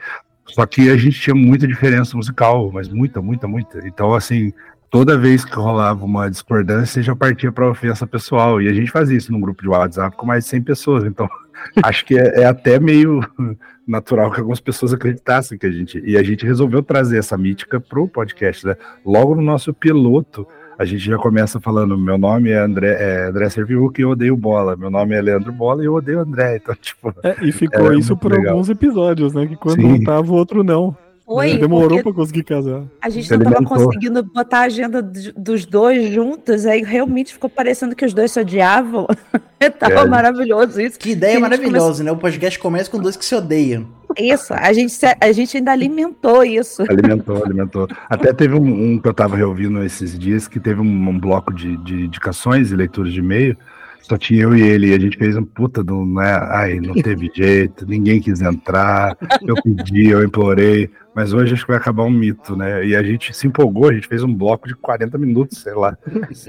[0.53, 3.87] Só que a gente tinha muita diferença musical, mas muita, muita, muita.
[3.87, 4.51] Então, assim,
[4.89, 8.61] toda vez que rolava uma discordância, já partia para ofensa pessoal.
[8.61, 11.03] E a gente fazia isso num grupo de WhatsApp com mais de 100 pessoas.
[11.05, 11.29] Então,
[11.81, 13.21] acho que é, é, até meio
[13.87, 15.99] natural que algumas pessoas acreditassem que a gente.
[16.05, 18.75] E a gente resolveu trazer essa mítica pro podcast, né?
[19.05, 20.45] Logo no nosso piloto
[20.81, 24.35] a gente já começa falando: meu nome é André, é André Serviuc e eu odeio
[24.35, 24.75] bola.
[24.75, 26.57] Meu nome é Leandro Bola e eu odeio André.
[26.57, 27.13] Então, tipo.
[27.23, 28.53] É, e ficou isso por legal.
[28.53, 29.45] alguns episódios, né?
[29.45, 29.93] Que quando Sim.
[29.93, 30.95] um tava, o outro não.
[31.23, 32.83] Foi, Demorou para conseguir casar.
[33.01, 37.95] A gente não estava conseguindo botar a agenda dos dois juntos, aí realmente ficou parecendo
[37.95, 39.07] que os dois se odiavam.
[39.79, 40.05] tava é.
[40.05, 40.99] maravilhoso isso.
[40.99, 42.05] Que ideia maravilhosa, começou...
[42.05, 42.11] né?
[42.11, 43.87] O podcast começa com dois que se odeiam.
[44.17, 46.83] Isso, a gente, a gente ainda alimentou isso.
[46.89, 47.87] Alimentou, alimentou.
[48.09, 51.53] Até teve um, um que eu estava reouvindo esses dias, que teve um, um bloco
[51.53, 53.57] de, de indicações e leituras de e-mail,
[54.01, 56.35] só tinha eu e ele, e a gente fez um puta do, né?
[56.49, 61.71] Ai, não teve jeito, ninguém quis entrar, eu pedi, eu implorei, mas hoje acho que
[61.71, 62.85] vai acabar um mito, né?
[62.85, 65.97] E a gente se empolgou, a gente fez um bloco de 40 minutos, sei lá.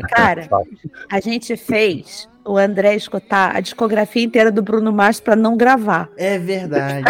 [0.09, 0.49] Cara,
[1.11, 6.09] a gente fez o André escutar a discografia inteira do Bruno Mars para não gravar.
[6.17, 7.05] É verdade.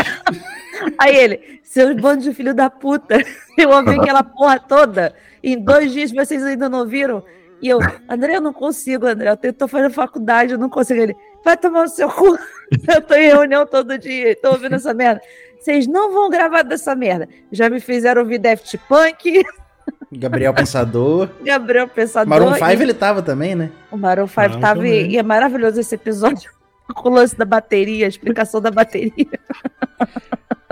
[0.98, 3.22] Aí ele, seus bandos de filho da puta,
[3.56, 5.14] eu ouvi aquela porra toda.
[5.42, 7.22] Em dois dias vocês ainda não ouviram?
[7.60, 9.38] E eu, André, eu não consigo, André.
[9.42, 11.00] Eu tô fazendo faculdade, eu não consigo.
[11.00, 12.36] Ele, vai tomar o seu cu.
[12.88, 15.20] Eu tô em reunião todo dia, tô ouvindo essa merda.
[15.60, 17.28] Vocês não vão gravar dessa merda.
[17.52, 19.44] Já me fizeram ouvir Daft Punk.
[20.12, 21.31] Gabriel Pensador.
[21.42, 22.29] Gabriel Pensador.
[22.29, 22.83] Maroon 5 e...
[22.83, 23.70] ele tava também, né?
[23.90, 26.51] O Maroon 5 ah, tava e, e é maravilhoso esse episódio.
[26.94, 29.12] Com o lance da bateria, a explicação da bateria.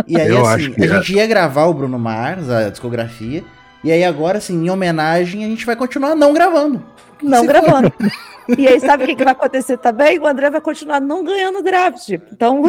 [0.07, 0.89] E aí, Eu assim, a é.
[0.89, 3.43] gente ia gravar o Bruno Mars, a discografia.
[3.83, 6.85] E aí agora, assim, em homenagem, a gente vai continuar não gravando.
[7.23, 7.93] Não gravando.
[8.59, 10.19] E aí, sabe o que, que vai acontecer também?
[10.19, 12.09] O André vai continuar não ganhando draft.
[12.33, 12.65] Então,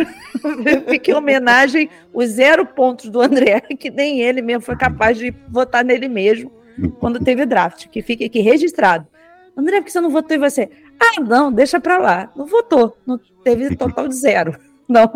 [0.88, 5.34] fica em homenagem os zero pontos do André, que nem ele mesmo foi capaz de
[5.50, 6.52] votar nele mesmo
[6.89, 7.88] quando teve draft.
[7.88, 9.08] Que fique aqui registrado.
[9.56, 10.70] André, por que você não votou em você?
[11.00, 12.32] Ah, não, deixa pra lá.
[12.36, 12.98] Não votou.
[13.06, 14.58] Não teve total de zero.
[14.88, 15.10] Não.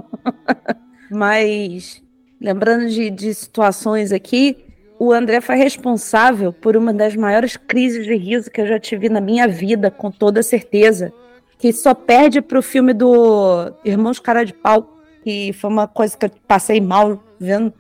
[1.12, 2.02] Mas,
[2.40, 4.66] lembrando de, de situações aqui,
[4.98, 9.10] o André foi responsável por uma das maiores crises de riso que eu já tive
[9.10, 11.12] na minha vida, com toda certeza.
[11.58, 16.26] Que só perde pro filme do Irmãos Cara de Pau, que foi uma coisa que
[16.26, 17.74] eu passei mal vendo.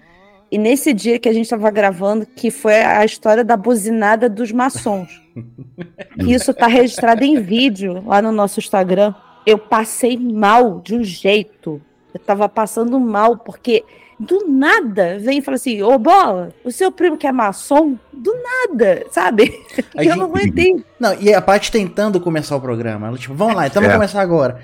[0.51, 4.51] E nesse dia que a gente estava gravando, que foi a história da buzinada dos
[4.51, 5.21] maçons.
[6.19, 9.13] Isso está registrado em vídeo lá no nosso Instagram.
[9.45, 11.81] Eu passei mal de um jeito.
[12.13, 13.83] Eu tava passando mal, porque
[14.17, 17.95] do nada vem e fala assim: Ô bola, o seu primo que é maçom?
[18.13, 19.61] Do nada, sabe?
[19.95, 20.83] A eu gente- não aguentei.
[20.99, 23.07] Não, e a Paty tentando começar o programa.
[23.07, 23.85] Ela, tipo, vamos lá, então É.
[23.87, 24.59] vamos começar agora.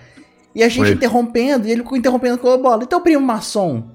[0.53, 0.91] E a gente Foi.
[0.91, 2.83] interrompendo, e ele interrompendo com o bola.
[2.83, 3.89] Então, primo maçom.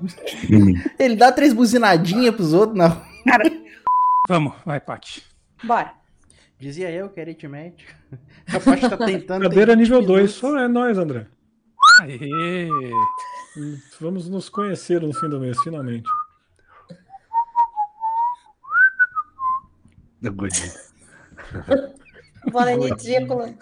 [0.51, 0.73] Hum.
[0.99, 3.03] Ele dá três buzinadinhas pros outros, não.
[4.27, 5.23] Vamos, vai, Paty.
[5.63, 5.93] Bora.
[6.59, 7.93] Dizia eu que era aritmético.
[8.49, 9.43] A Paty tá tentando.
[9.43, 10.37] Cadeira tem nível 20 2, minutos.
[10.37, 11.27] só é nós, André.
[12.01, 12.69] Aê!
[14.01, 16.09] Vamos nos conhecer no fim do mês, finalmente.
[22.51, 23.55] Bola é ridícula.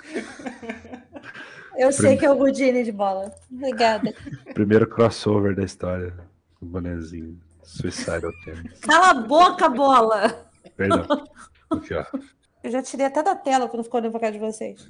[1.76, 3.32] Eu sei que é o Budini de bola.
[3.50, 4.14] Obrigada.
[4.54, 6.14] Primeiro crossover da história.
[6.60, 7.38] O bonezinho.
[7.62, 8.78] Suicidal Tennis.
[8.80, 10.48] Cala a boca, bola!
[10.76, 11.26] Perdão.
[11.70, 12.04] Aqui, ó.
[12.62, 14.86] Eu já tirei até da tela pra não ficar olhando pra cara de vocês.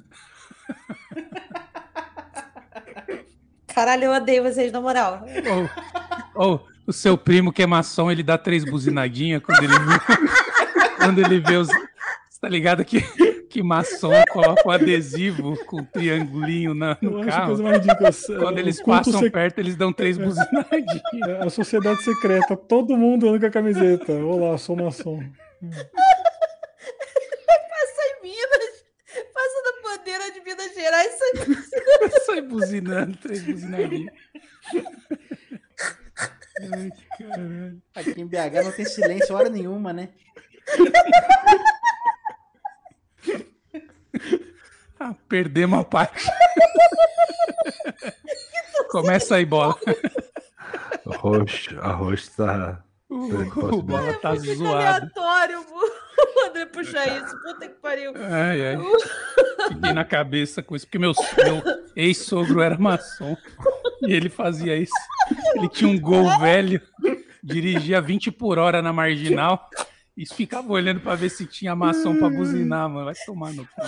[3.67, 5.25] Caralho, eu odeio vocês, na moral.
[5.49, 5.69] Ou
[6.35, 9.99] ou o seu primo que é maçom, ele dá três buzinadinhas quando ele vê,
[10.99, 11.67] quando ele vê os.
[11.67, 13.01] Você tá ligado que,
[13.55, 17.63] que maçom coloca o adesivo com o triangulinho na- Eu no acho a carro?
[17.63, 18.09] mais ridícula.
[18.39, 21.01] Quando eles passam sec- perto, eles dão três buzinadinhas.
[21.41, 24.11] É a sociedade secreta, todo mundo anda com a camiseta.
[24.11, 25.19] Olá, sou maçom.
[25.61, 25.87] Passa
[28.09, 28.83] em Minas.
[29.33, 31.11] Passa da bandeira de Minas Gerais.
[31.13, 31.31] Sai...
[32.25, 34.13] Sai buzinando, três buzinadinhas.
[36.73, 37.81] Ai, caralho.
[37.95, 40.09] Aqui em BH não tem silêncio hora nenhuma, né?
[44.97, 46.25] Ah, perdemos a parte.
[48.89, 49.75] Começa aí, bola.
[51.05, 52.81] Roxo, a roxo tá.
[53.09, 54.75] O bola tá Muito zoado.
[54.77, 57.35] aleatório, o André puxar isso.
[57.41, 58.13] Puta que pariu.
[58.15, 58.77] Ai, ai.
[59.67, 61.11] Fiquei na cabeça com isso, porque meu,
[61.43, 61.61] meu
[61.95, 63.35] ex-sogro era maçom.
[64.01, 64.93] E ele fazia isso.
[65.55, 66.81] Ele tinha um gol velho,
[67.43, 69.69] dirigia 20 por hora na marginal.
[70.17, 73.05] E ficava olhando pra ver se tinha maçom pra buzinar, mano.
[73.05, 73.81] Vai tomar no cu.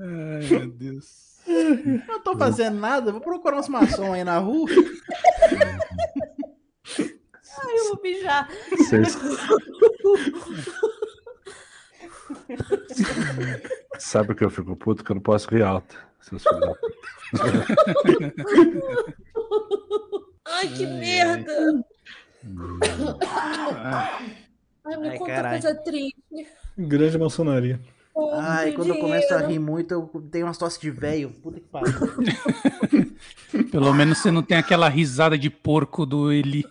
[0.00, 1.28] Ai, meu Deus.
[2.06, 4.68] Não tô fazendo nada, vou procurar uns maçons aí na rua.
[6.98, 8.48] Ai, eu vou mijar.
[8.70, 9.18] Vocês...
[13.98, 15.04] Sabe o que eu fico puto?
[15.04, 15.98] Que eu não posso rir alto.
[16.20, 16.94] Seus filhos da puta.
[20.46, 21.84] Ai, que merda.
[24.84, 25.62] Ai, me Ai, conta caralho.
[25.62, 26.14] coisa triste.
[26.76, 27.80] Grande maçonaria.
[28.14, 29.52] Oh, Ai, quando eu começo a dinheiro.
[29.52, 31.30] rir muito, eu tenho umas tosse de velho.
[31.30, 31.92] Puta que pariu.
[33.70, 36.64] Pelo menos você não tem aquela risada de porco do Eli.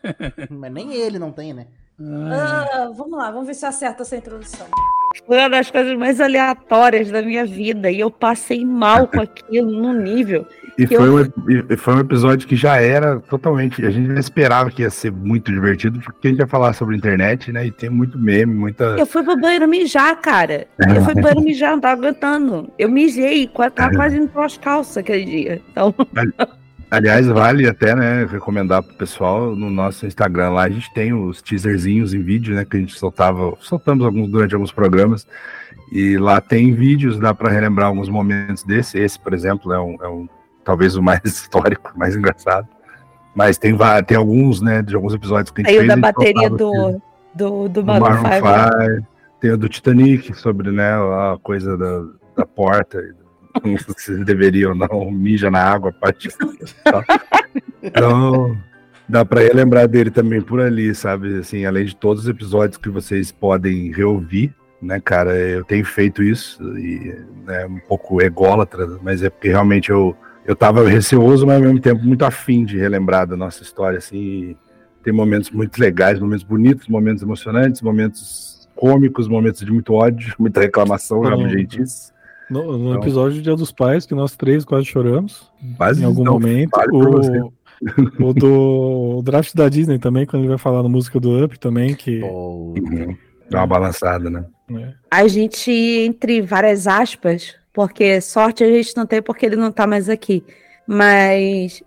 [0.50, 1.66] Mas nem ele não tem, né?
[2.00, 4.66] Ah, vamos lá, vamos ver se eu acerto essa introdução.
[5.26, 7.90] Foi uma das coisas mais aleatórias da minha vida.
[7.90, 10.46] E eu passei mal com aquilo num nível.
[10.78, 11.32] E foi, um,
[11.70, 13.84] e foi um episódio que já era totalmente.
[13.84, 16.96] A gente não esperava que ia ser muito divertido, porque a gente ia falar sobre
[16.96, 17.66] internet, né?
[17.66, 18.84] E tem muito meme, muita.
[18.98, 20.66] Eu fui pro banheiro mijar, cara.
[20.78, 22.70] Eu fui pro banheiro mijar, não tava aguentando.
[22.78, 25.62] Eu mijei, tava quase indo pelas calças aquele dia.
[25.70, 25.94] Então,
[26.88, 31.42] Aliás, vale até, né, recomendar pro pessoal no nosso Instagram lá, a gente tem os
[31.42, 35.26] teaserzinhos em vídeo, né, que a gente soltava, soltamos alguns durante alguns programas,
[35.90, 39.96] e lá tem vídeos, dá para relembrar alguns momentos desse, esse, por exemplo, é um,
[40.00, 40.28] é um
[40.66, 42.68] talvez o mais histórico, mais engraçado,
[43.34, 43.74] mas tem,
[44.06, 46.04] tem alguns, né, de alguns episódios que a gente aí o fez, da a gente
[46.04, 46.56] bateria do,
[47.34, 48.48] do, do do Maroon Maroon 5.
[48.48, 48.94] né?
[48.96, 49.06] 5,
[49.40, 52.04] tem o do Titanic, sobre, né, a coisa da,
[52.36, 53.00] da porta,
[53.96, 56.28] se deveria ou não, mija na água, parte.
[57.82, 58.56] Então,
[59.08, 61.38] dá pra relembrar dele também por ali, sabe?
[61.38, 65.36] Assim, além de todos os episódios que vocês podem reouvir, né, cara?
[65.36, 67.14] Eu tenho feito isso, e
[67.48, 71.80] é um pouco ególatra, mas é porque realmente eu, eu tava receoso, mas ao mesmo
[71.80, 74.56] tempo muito afim de relembrar da nossa história, assim.
[75.02, 80.60] tem momentos muito legais, momentos bonitos, momentos emocionantes, momentos cômicos, momentos de muito ódio, muita
[80.60, 81.30] reclamação, Não.
[81.30, 82.12] rabugentice.
[82.50, 86.04] No, no Então- episódio do Dia dos Pais, que nós três quase choramos, Quase em
[86.04, 86.70] algum não, momento.
[86.92, 87.50] O,
[88.28, 91.58] o do o draft da Disney também, quando ele vai falar na música do Up
[91.58, 93.16] também, que Pô, Uhum.
[93.50, 94.44] Dá uma balançada, né?
[95.10, 99.86] A gente, entre várias aspas, porque sorte a gente não tem porque ele não tá
[99.86, 100.42] mais aqui,
[100.86, 101.82] mas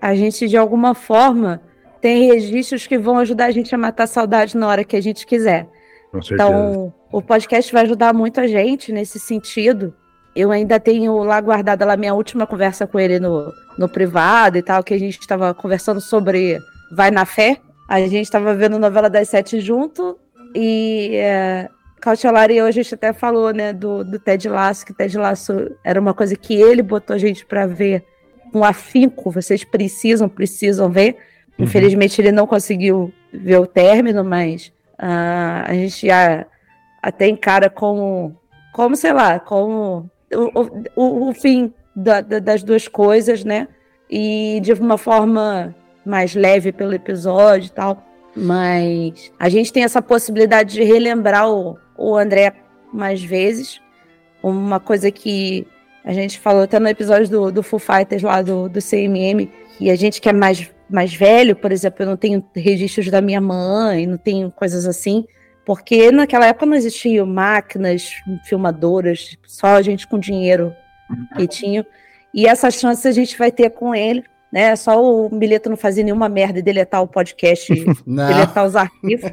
[0.00, 1.60] a gente, de alguma forma,
[2.00, 5.00] tem registros que vão ajudar a gente a matar a saudade na hora que a
[5.00, 5.66] gente quiser.
[6.14, 9.92] Então, o podcast vai ajudar muito a gente nesse sentido.
[10.36, 14.62] Eu ainda tenho lá guardada lá minha última conversa com ele no, no privado e
[14.62, 16.56] tal, que a gente estava conversando sobre
[16.92, 17.58] Vai na Fé.
[17.88, 20.16] A gente estava vendo novela das sete junto
[20.54, 21.68] e é,
[22.02, 26.00] Cautelari hoje a gente até falou, né, do, do Ted Lasso, que Ted Lasso era
[26.00, 28.04] uma coisa que ele botou a gente para ver
[28.52, 29.30] com afinco.
[29.30, 31.16] Vocês precisam, precisam ver.
[31.56, 31.64] Uhum.
[31.64, 36.44] Infelizmente ele não conseguiu ver o término, mas uh, a gente já
[37.00, 38.36] até encara como,
[38.72, 40.60] como sei lá, como o,
[40.96, 43.68] o, o fim da, da, das duas coisas, né?
[44.10, 45.72] E de uma forma
[46.04, 48.04] mais leve pelo episódio e tal.
[48.34, 52.52] Mas a gente tem essa possibilidade de relembrar o, o André
[52.92, 53.80] mais vezes.
[54.42, 55.64] Uma coisa que
[56.04, 59.88] a gente falou até no episódio do, do Foo Fighters lá do, do CMM, que
[59.88, 63.40] a gente que é mais, mais velho, por exemplo, eu não tenho registros da minha
[63.40, 65.24] mãe, não tenho coisas assim,
[65.64, 68.10] porque naquela época não existiam máquinas,
[68.44, 70.74] filmadoras, só a gente com dinheiro
[71.36, 71.86] que tinha.
[72.34, 74.74] E essa chance a gente vai ter com ele, né?
[74.74, 77.72] Só o Mileto não fazer nenhuma merda e deletar o podcast,
[78.04, 79.30] deletar os arquivos.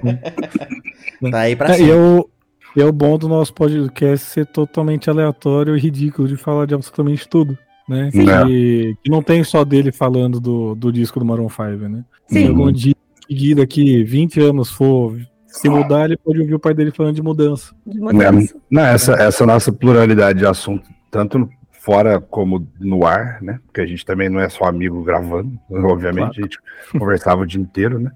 [1.31, 2.29] tá aí pra é, e, eu,
[2.75, 6.75] e é o bom do nosso podcast ser totalmente aleatório e ridículo de falar de
[6.75, 7.57] absolutamente tudo.
[7.87, 8.11] Né?
[8.11, 12.05] Que, que, não tem só dele falando do, do disco do Maroon 5, né?
[12.27, 12.41] Sim.
[12.41, 12.93] Se algum dia
[13.27, 17.23] seguir daqui 20 anos for se mudar, ele pode ouvir o pai dele falando de
[17.23, 17.73] mudança.
[17.85, 18.55] De mudança.
[18.69, 23.59] Não, essa, essa nossa pluralidade de assunto, tanto fora como no ar, né?
[23.65, 26.39] Porque a gente também não é só amigo gravando, obviamente, claro.
[26.39, 26.59] a gente
[26.91, 28.11] conversava o dia inteiro, né?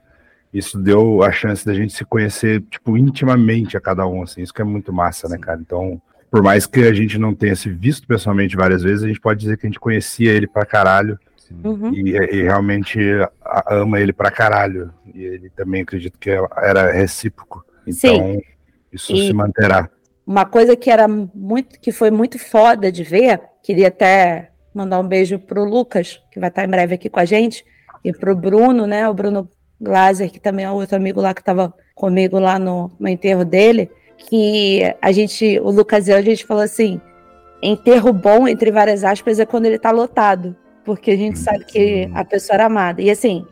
[0.53, 4.53] Isso deu a chance da gente se conhecer, tipo, intimamente a cada um, assim, isso
[4.53, 5.59] que é muito massa, né, cara?
[5.59, 9.19] Então, por mais que a gente não tenha se visto pessoalmente várias vezes, a gente
[9.19, 11.17] pode dizer que a gente conhecia ele pra caralho,
[11.63, 11.93] Uhum.
[11.93, 12.99] E, e, realmente
[13.67, 14.91] ama ele pra caralho.
[15.13, 17.63] E ele também acredito que era recíproco.
[17.85, 18.41] Então, Sim.
[18.91, 19.27] isso e...
[19.27, 19.87] se manterá
[20.25, 25.07] uma coisa que era muito, que foi muito foda de ver, queria até mandar um
[25.07, 27.63] beijo pro Lucas, que vai estar em breve aqui com a gente,
[28.03, 29.49] e pro Bruno, né, o Bruno
[29.83, 33.91] Glaser, que também é outro amigo lá que estava comigo lá no, no enterro dele,
[34.17, 36.99] que a gente, o Lucas e eu, a gente falou assim,
[37.61, 42.09] enterro bom, entre várias aspas, é quando ele tá lotado, porque a gente sabe que
[42.13, 43.01] a pessoa era amada.
[43.01, 43.45] E assim,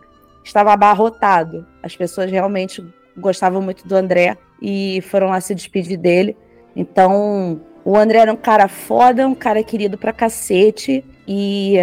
[0.44, 1.66] estava abarrotado.
[1.82, 2.84] As pessoas realmente
[3.18, 6.36] gostavam muito do André e foram lá se despedir dele.
[6.76, 11.04] Então, o André era um cara foda, um cara querido pra cacete.
[11.28, 11.76] E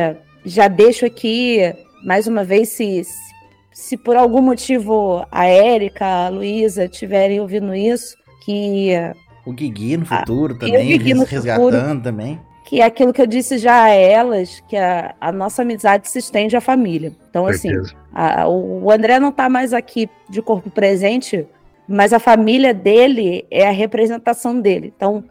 [0.45, 1.61] já deixo aqui,
[2.05, 3.03] mais uma vez, se,
[3.79, 8.91] se por algum motivo a Érica, a Luísa estiverem ouvindo isso, que.
[9.47, 12.41] O Guigui no futuro ah, também, Guigui no resgatando futuro, também.
[12.65, 16.19] Que é aquilo que eu disse já a elas, que a, a nossa amizade se
[16.19, 17.13] estende à família.
[17.31, 17.71] Então, assim,
[18.13, 21.47] a, o André não tá mais aqui de corpo presente
[21.89, 24.93] mas a família dele é a representação dele.
[24.95, 25.25] Então,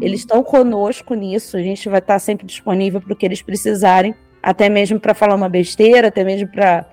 [0.00, 4.14] eles estão conosco nisso, a gente vai estar sempre disponível para o que eles precisarem,
[4.42, 6.86] até mesmo para falar uma besteira, até mesmo para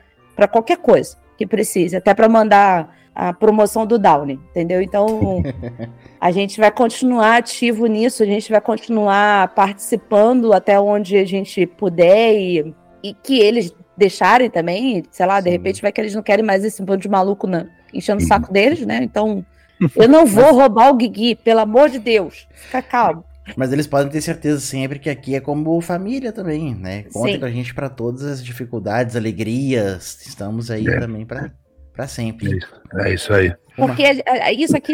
[0.47, 4.81] qualquer coisa que precise, até para mandar a promoção do Downing, entendeu?
[4.81, 5.41] Então,
[6.19, 11.65] a gente vai continuar ativo nisso, a gente vai continuar participando até onde a gente
[11.65, 15.51] puder e, e que eles deixarem também, sei lá, de Sim.
[15.51, 18.51] repente vai que eles não querem mais esse bando de maluco na, enchendo o saco
[18.51, 18.99] deles, né?
[19.01, 19.45] Então,
[19.95, 22.47] eu não vou roubar o Guigui, pelo amor de Deus.
[22.53, 23.23] Fica calmo.
[23.55, 27.03] Mas eles podem ter certeza sempre que aqui é como família também, né?
[27.13, 30.25] Contem com a gente para todas as dificuldades, alegrias.
[30.25, 30.99] Estamos aí é.
[30.99, 32.53] também para sempre.
[32.53, 33.53] É isso, é isso aí.
[33.75, 34.03] Porque
[34.57, 34.93] isso aqui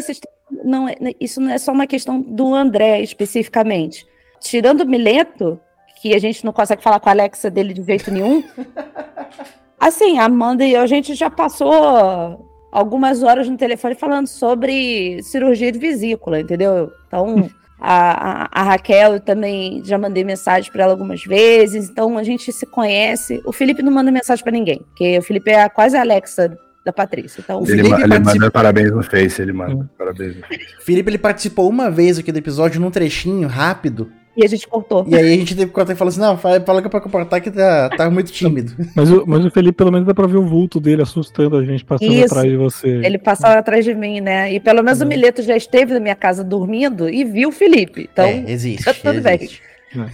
[0.66, 4.06] não é, isso não é só uma questão do André especificamente.
[4.40, 5.60] Tirando o Mileto,
[6.02, 8.44] que a gente não consegue falar com a Alexa dele de jeito nenhum.
[9.80, 15.22] Assim, a Amanda e eu, a gente já passou algumas horas no telefone falando sobre
[15.24, 16.92] cirurgia de vesícula, entendeu?
[17.08, 17.50] Então,
[17.82, 22.24] a, a, a Raquel eu também já mandei mensagem para ela algumas vezes, então a
[22.24, 23.42] gente se conhece.
[23.44, 26.56] O Felipe não manda mensagem para ninguém, porque o Felipe é quase a Alexa
[26.86, 27.42] da Patrícia.
[27.42, 29.88] Então, ele, ma ele manda parabéns no Face, ele manda hum.
[29.98, 30.68] parabéns no Face.
[30.82, 35.06] Felipe ele participou uma vez aqui do episódio num trechinho rápido e a gente cortou.
[35.08, 37.02] E aí a gente teve que cortar e falou assim: não, fala que é pra
[37.02, 38.74] cortar que tá, tá muito tímido.
[38.96, 41.64] Mas o, mas o Felipe, pelo menos, dá pra ver o vulto dele assustando a
[41.64, 42.26] gente passando Isso.
[42.26, 42.88] atrás de você.
[42.88, 44.54] Ele passava atrás de mim, né?
[44.54, 48.10] E pelo menos o Mileto já esteve na minha casa dormindo e viu o Felipe.
[48.12, 48.86] Então, é, existe.
[48.86, 49.62] Tá tudo existe.
[49.94, 50.08] bem.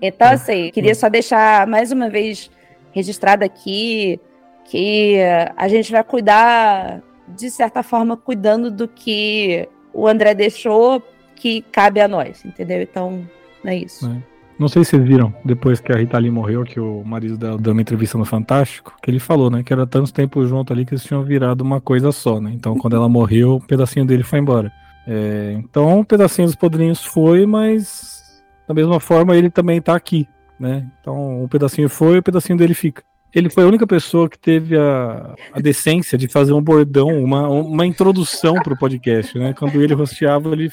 [0.00, 2.50] Então, assim, queria só deixar mais uma vez
[2.92, 4.18] registrado aqui
[4.64, 5.16] que
[5.56, 11.02] a gente vai cuidar, de certa forma, cuidando do que o André deixou
[11.34, 12.82] que cabe a nós, entendeu?
[12.82, 13.28] Então,
[13.64, 14.08] é isso.
[14.08, 14.38] É.
[14.58, 17.56] Não sei se vocês viram, depois que a Rita Lee morreu, que o marido dela
[17.56, 20.84] deu uma entrevista no Fantástico, que ele falou, né, que era tanto tempo junto ali
[20.84, 22.50] que eles tinham virado uma coisa só, né?
[22.52, 24.72] Então, quando ela morreu, um pedacinho dele foi embora.
[25.06, 30.28] É, então, um pedacinho dos podrinhos foi, mas da mesma forma ele também tá aqui,
[30.58, 30.90] né?
[31.00, 33.02] Então, um pedacinho foi, o um pedacinho dele fica.
[33.32, 37.46] Ele foi a única pessoa que teve a, a decência de fazer um bordão, uma,
[37.48, 39.52] uma introdução pro podcast, né?
[39.52, 40.70] Quando ele rosteava, ele,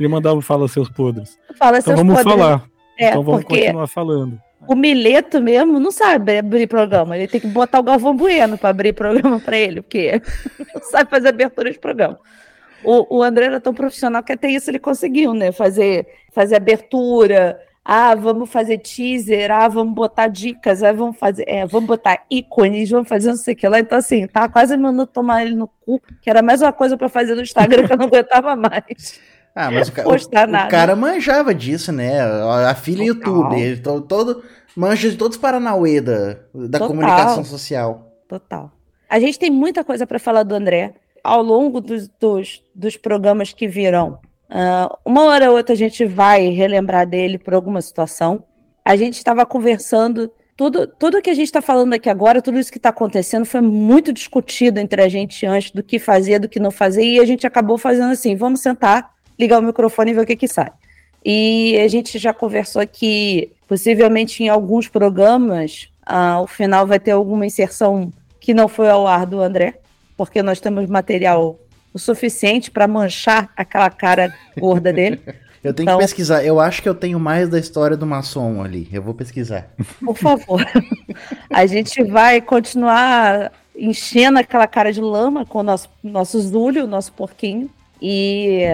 [0.00, 1.38] ele mandava Fala Seus Podres.
[1.56, 2.32] Fala então seus vamos podres.
[2.32, 2.64] falar.
[2.98, 4.40] É, então vamos continuar falando.
[4.66, 7.16] o Mileto mesmo não sabe abrir programa.
[7.16, 10.20] Ele tem que botar o Galvão Bueno para abrir programa para ele, porque
[10.74, 12.18] não sabe fazer abertura de programa.
[12.82, 15.52] O, o André era tão profissional que até isso ele conseguiu, né?
[15.52, 17.60] Fazer, fazer abertura.
[17.84, 19.50] Ah, vamos fazer teaser.
[19.50, 20.82] Ah, vamos botar dicas.
[20.82, 22.90] Ah, vamos fazer, é, vamos botar ícones.
[22.90, 23.80] Vamos fazer não sei o que lá.
[23.80, 27.08] Então, assim, tá quase mandando tomar ele no cu, que era mais uma coisa para
[27.08, 29.20] fazer no Instagram que eu não aguentava mais.
[29.54, 30.66] Ah, mas o, ca- o- nada.
[30.66, 32.20] o cara manjava disso, né?
[32.20, 34.42] A filha YouTube, ele to- todo,
[34.76, 36.88] manja de todos os Paranauê da, da Total.
[36.88, 38.12] comunicação social.
[38.28, 38.70] Total.
[39.08, 40.94] A gente tem muita coisa para falar do André
[41.24, 44.18] ao longo dos, dos, dos programas que virão.
[44.48, 48.44] Ah, uma hora ou outra a gente vai relembrar dele por alguma situação.
[48.84, 52.70] A gente estava conversando, tudo, tudo que a gente está falando aqui agora, tudo isso
[52.72, 56.58] que está acontecendo foi muito discutido entre a gente antes do que fazer, do que
[56.60, 60.20] não fazer, e a gente acabou fazendo assim: vamos sentar, ligar o microfone e ver
[60.20, 60.70] o que, que sai.
[61.24, 67.10] E a gente já conversou que possivelmente em alguns programas ah, o final vai ter
[67.12, 69.74] alguma inserção que não foi ao ar do André,
[70.16, 71.58] porque nós temos material
[71.92, 75.20] o suficiente para manchar aquela cara gorda dele.
[75.62, 76.42] Eu tenho Então- que pesquisar.
[76.42, 78.88] Eu acho que eu tenho mais da história do maçom ali.
[78.90, 79.68] Eu vou pesquisar.
[80.02, 80.64] Por favor.
[81.52, 87.12] A gente vai continuar enchendo aquela cara de lama com o nosso, nosso Zúlio, nosso
[87.12, 87.68] porquinho.
[88.00, 88.64] E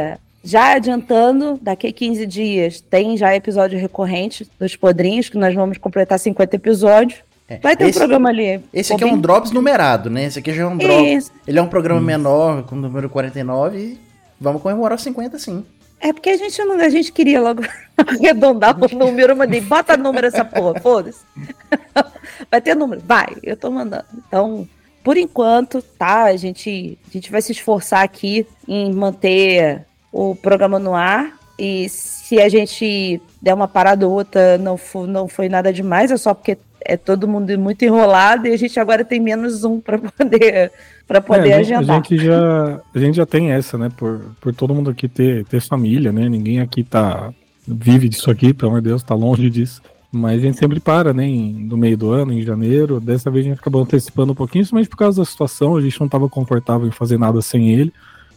[0.46, 5.76] já adiantando, daqui a 15 dias tem já episódio recorrente dos Podrinhos, que nós vamos
[5.76, 7.18] completar 50 episódios.
[7.48, 8.60] É, Vai ter esse, um programa ali.
[8.72, 9.20] Esse aqui é um.
[9.20, 10.24] Drops numerado, né?
[10.24, 11.14] Esse aqui já é um drop.
[11.14, 11.32] Isso.
[11.46, 13.78] Ele é um programa menor, com o número 49.
[13.78, 13.98] E
[14.40, 15.64] vamos comemorar os 50, sim.
[16.00, 17.62] É porque a gente, não, a gente queria logo
[17.98, 21.20] arredondar o número, eu mandei, bota número essa porra, foda-se.
[22.50, 23.02] Vai ter número?
[23.04, 24.04] Vai, eu tô mandando.
[24.28, 24.68] Então,
[25.02, 29.86] por enquanto, tá, a gente, a gente vai se esforçar aqui em manter
[30.16, 31.32] o programa no ar.
[31.58, 36.16] E se a gente der uma parada ou outra, não, não foi nada demais, é
[36.16, 39.98] só porque é todo mundo muito enrolado e a gente agora tem menos um para
[39.98, 40.70] poder,
[41.06, 41.96] pra poder É, a, gente, a agendar.
[42.04, 43.90] gente já, a gente já tem essa, né?
[43.96, 46.28] Por, por todo mundo aqui ter, ter família, né?
[46.28, 47.32] Ninguém aqui tá
[47.66, 49.82] vive disso aqui, pelo amor de Deus, tá longe disso.
[50.12, 51.24] Mas a gente sempre para, né?
[51.26, 53.00] em- no meio do ano, em janeiro.
[53.00, 55.98] Dessa vez a gente acabou antecipando um pouquinho, mas por causa da situação, a gente
[55.98, 57.92] não estava confortável em fazer nada sem ele.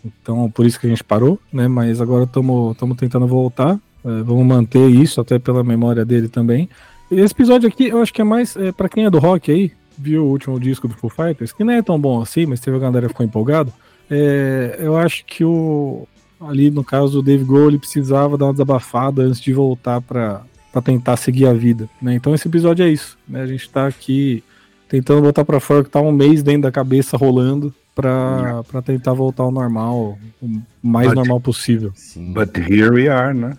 [0.06, 1.68] Então, por isso que a gente parou, né?
[1.68, 3.80] Mas agora estamos tentando voltar.
[4.04, 6.70] É, vamos manter isso, até pela memória dele também.
[7.12, 9.52] E esse episódio aqui, eu acho que é mais é, para quem é do rock
[9.52, 12.60] aí, viu o último disco do Foo Fighters, que não é tão bom assim, mas
[12.60, 13.74] teve a galera que ficou empolgado.
[14.10, 16.08] É, eu acho que o
[16.40, 20.42] ali no caso o Dave Grohl ele precisava dar uma desabafada antes de voltar para
[20.84, 22.16] tentar seguir a vida, né?
[22.16, 23.42] Então esse episódio é isso, né?
[23.42, 24.42] A gente tá aqui
[24.88, 29.14] tentando voltar para fora que tá um mês dentro da cabeça rolando para para tentar
[29.14, 30.50] voltar ao normal, o
[30.82, 31.92] mais But- normal possível.
[31.96, 32.34] Sim.
[32.34, 33.58] But here we are, né?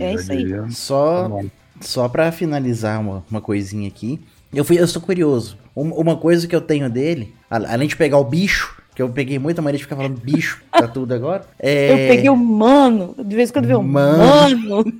[0.00, 0.46] É isso aí.
[0.70, 1.40] Só,
[1.80, 4.20] só pra finalizar uma, uma coisinha aqui.
[4.54, 5.58] Eu, fui, eu sou curioso.
[5.76, 9.38] Um- uma coisa que eu tenho dele, além de pegar o bicho, que eu peguei
[9.38, 11.44] muita mania de ficar falando bicho pra tudo agora.
[11.58, 11.92] É...
[11.92, 14.58] Eu peguei o mano, de vez em quando eu um Mano.
[14.68, 14.92] mano.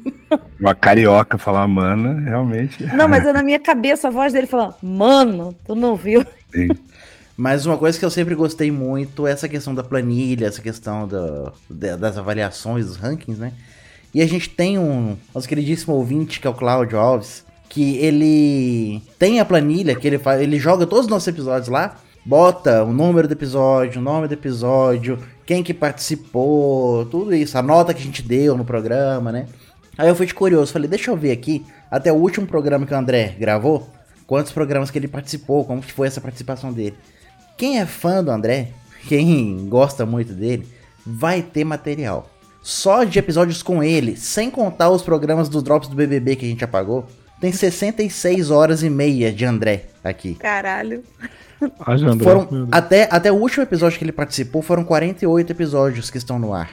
[0.61, 2.85] Uma carioca falar mana, realmente.
[2.95, 6.23] Não, mas é na minha cabeça a voz dele falando, mano, tu não viu?
[6.53, 6.69] Sim.
[7.37, 11.07] Mas uma coisa que eu sempre gostei muito é essa questão da planilha, essa questão
[11.07, 13.53] do- da- das avaliações, dos rankings, né?
[14.15, 19.03] E a gente tem um nosso queridíssimo ouvinte, que é o Cláudio Alves, que ele
[19.19, 22.93] tem a planilha, que ele faz, ele joga todos os nossos episódios lá, bota o
[22.93, 28.01] número do episódio, o nome do episódio, quem que participou, tudo isso, a nota que
[28.01, 29.47] a gente deu no programa, né?
[29.99, 32.95] Aí eu fui de curioso, falei, deixa eu ver aqui, até o último programa que
[32.95, 33.89] o André gravou,
[34.27, 36.97] quantos programas que ele participou, como que foi essa participação dele.
[37.57, 38.69] Quem é fã do André,
[39.09, 40.67] quem gosta muito dele,
[41.07, 42.31] vai ter material.
[42.63, 46.49] Só de episódios com ele, sem contar os programas dos drops do BBB que a
[46.49, 47.07] gente apagou,
[47.41, 50.35] tem 66 horas e meia de André aqui.
[50.35, 51.03] Caralho.
[51.87, 56.39] André, Foram, até, até o último episódio que ele participou, foram 48 episódios que estão
[56.39, 56.71] no ar.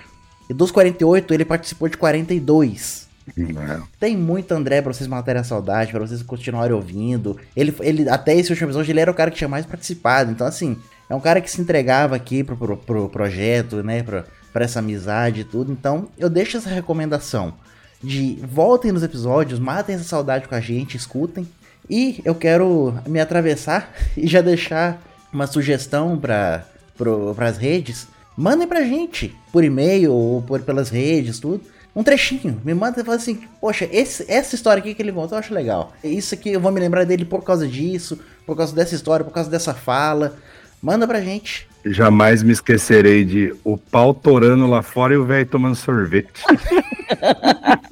[0.50, 3.08] E dos 48, ele participou de 42.
[3.38, 3.82] É.
[4.00, 7.38] Tem muito André pra vocês matarem a saudade, pra vocês continuarem ouvindo.
[7.56, 10.32] Ele, ele, até esse último episódio, ele era o cara que tinha mais participado.
[10.32, 10.78] Então, assim,
[11.10, 14.04] é um cara que se entregava aqui pro, pro, pro projeto, né?
[14.04, 15.72] Pra, para essa amizade e tudo.
[15.72, 17.56] Então, eu deixo essa recomendação
[18.02, 21.48] de voltem nos episódios, matem essa saudade com a gente, escutem.
[21.90, 25.02] E eu quero me atravessar e já deixar
[25.32, 26.66] uma sugestão para
[27.40, 28.08] as redes.
[28.38, 31.62] Mandem pra gente por e-mail ou por, pelas redes, tudo.
[31.96, 32.60] Um trechinho.
[32.66, 35.54] Me manda e fala assim: Poxa, esse, essa história aqui que ele contou eu acho
[35.54, 35.94] legal.
[36.04, 39.34] Isso aqui eu vou me lembrar dele por causa disso, por causa dessa história, por
[39.34, 40.36] causa dessa fala.
[40.82, 41.68] Manda pra gente.
[41.86, 46.44] Jamais me esquecerei de o pau torando lá fora e o velho tomando sorvete.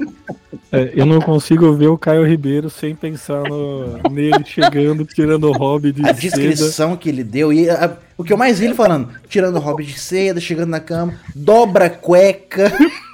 [0.74, 5.52] É, eu não consigo ver o Caio Ribeiro sem pensar no, nele chegando, tirando o
[5.52, 8.74] hobby de A descrição que ele deu, e a, o que eu mais vi ele
[8.74, 12.72] falando, tirando o hobby de seda, chegando na cama, dobra a cueca.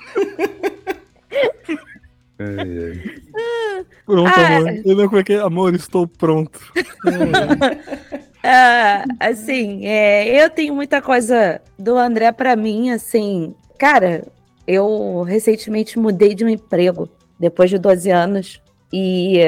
[2.39, 3.83] É, é.
[4.05, 4.81] Pronto, ah, amor.
[4.85, 5.39] Eu não, como é que é?
[5.39, 6.59] Amor, estou pronto.
[8.43, 13.55] ah, assim, é, eu tenho muita coisa do André para mim, assim.
[13.79, 14.23] Cara,
[14.67, 17.09] eu recentemente mudei de um emprego
[17.39, 18.61] depois de 12 anos
[18.93, 19.39] e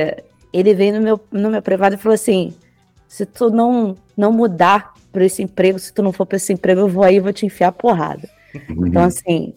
[0.52, 2.56] ele veio no meu, no meu privado e falou assim:
[3.08, 6.82] se tu não, não mudar para esse emprego, se tu não for para esse emprego,
[6.82, 8.30] eu vou aí e vou te enfiar porrada.
[8.70, 9.54] Então, assim,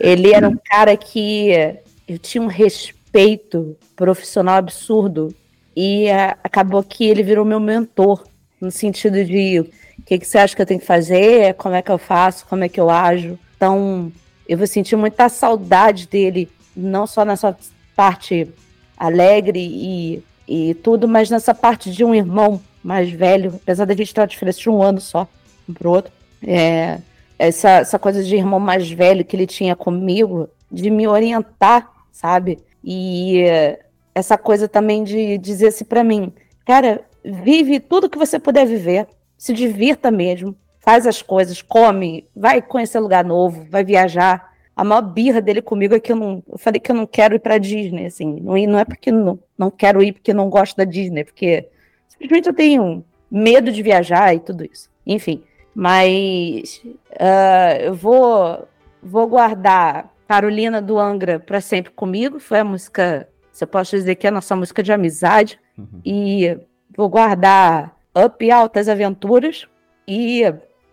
[0.00, 1.50] ele era um cara que
[2.06, 5.34] eu tinha um respeito profissional absurdo
[5.74, 8.24] e uh, acabou que ele virou meu mentor
[8.60, 11.82] no sentido de o que, que você acha que eu tenho que fazer, como é
[11.82, 13.38] que eu faço, como é que eu ajo.
[13.56, 14.12] Então,
[14.48, 17.56] eu vou sentir muita saudade dele, não só nessa
[17.94, 18.48] parte
[18.96, 24.14] alegre e, e tudo, mas nessa parte de um irmão mais velho, apesar da gente
[24.14, 25.28] ter uma diferença de um ano só,
[25.68, 26.12] um pro outro.
[26.46, 26.98] É,
[27.38, 32.58] essa, essa coisa de irmão mais velho que ele tinha comigo, de me orientar sabe?
[32.82, 33.44] E
[34.14, 36.32] essa coisa também de dizer assim para mim,
[36.64, 39.06] cara, vive tudo que você puder viver,
[39.36, 44.50] se divirta mesmo, faz as coisas, come, vai conhecer lugar novo, vai viajar.
[44.74, 47.34] A maior birra dele comigo é que eu não, eu falei que eu não quero
[47.34, 50.76] ir para Disney, assim, não, não é porque não, não quero ir porque não gosto
[50.76, 51.68] da Disney, porque
[52.08, 54.88] simplesmente eu tenho medo de viajar e tudo isso.
[55.06, 55.42] Enfim,
[55.76, 58.66] mas uh, eu vou,
[59.02, 62.40] vou guardar Carolina do Angra para sempre comigo.
[62.40, 65.60] Foi a música, você pode dizer que é a nossa música de amizade.
[65.76, 66.00] Uhum.
[66.02, 66.58] E
[66.96, 69.68] vou guardar Up e Altas Aventuras.
[70.08, 70.44] E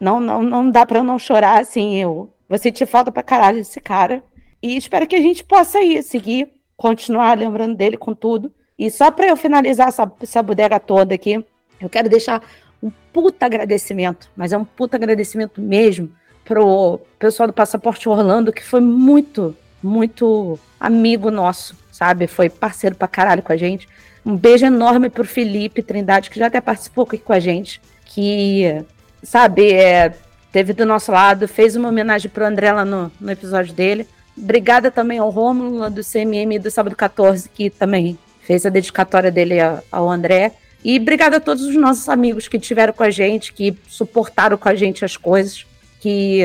[0.01, 1.95] não, não, não dá para não chorar assim.
[1.95, 4.21] Eu vou sentir falta pra caralho desse cara.
[4.61, 8.51] E espero que a gente possa ir, seguir, continuar lembrando dele com tudo.
[8.77, 11.41] E só para eu finalizar essa, essa bodega toda aqui,
[11.79, 12.43] eu quero deixar
[12.83, 16.11] um puta agradecimento, mas é um puta agradecimento mesmo
[16.43, 22.27] pro pessoal do Passaporte Orlando, que foi muito, muito amigo nosso, sabe?
[22.27, 23.87] Foi parceiro pra caralho com a gente.
[24.25, 28.83] Um beijo enorme pro Felipe Trindade, que já até participou aqui com a gente, que,
[29.23, 30.13] sabe, é,
[30.51, 34.05] teve do nosso lado, fez uma homenagem pro André lá no, no episódio dele.
[34.37, 39.55] Obrigada também ao Rômulo, do CMM do Sábado 14, que também fez a dedicatória dele
[39.91, 40.53] ao André.
[40.83, 44.67] E obrigada a todos os nossos amigos que estiveram com a gente, que suportaram com
[44.67, 45.65] a gente as coisas
[46.01, 46.41] que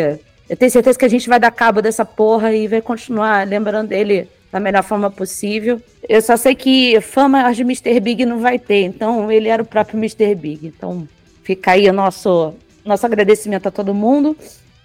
[0.49, 3.89] eu tenho certeza que a gente vai dar cabo dessa porra e vai continuar lembrando
[3.89, 5.80] dele da melhor forma possível.
[6.09, 8.01] Eu só sei que fama de Mr.
[8.01, 10.34] Big não vai ter, então ele era o próprio Mr.
[10.34, 10.68] Big.
[10.68, 11.07] Então
[11.43, 14.36] fica aí o nosso, nosso agradecimento a todo mundo.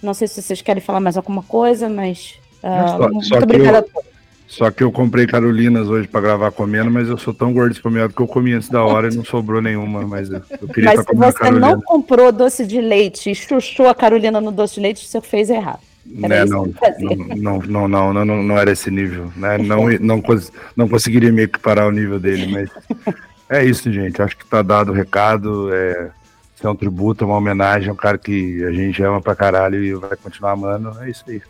[0.01, 3.79] Não sei se vocês querem falar mais alguma coisa, mas uh, só, muito só obrigada
[3.79, 4.12] a todos.
[4.47, 8.13] Só que eu comprei Carolinas hoje para gravar comendo, mas eu sou tão gordo esfomeado
[8.13, 10.01] que eu comi antes da hora e não sobrou nenhuma.
[10.03, 10.41] Mas eu,
[10.73, 14.75] queria mas se você não comprou doce de leite e chuchou a Carolina no doce
[14.75, 15.79] de leite, você fez errado.
[16.05, 16.65] Né, não,
[16.99, 19.31] não, não, não, não, não, não, era esse nível.
[19.35, 19.57] Né?
[19.57, 20.21] Não, não,
[20.75, 22.69] não conseguiria me equiparar ao nível dele, mas
[23.49, 24.21] é isso, gente.
[24.21, 25.73] Acho que tá dado o recado.
[25.73, 26.11] É,
[26.61, 29.93] é um tributo, uma homenagem a um cara que a gente ama pra caralho e
[29.95, 30.95] vai continuar amando.
[31.01, 31.41] É isso aí.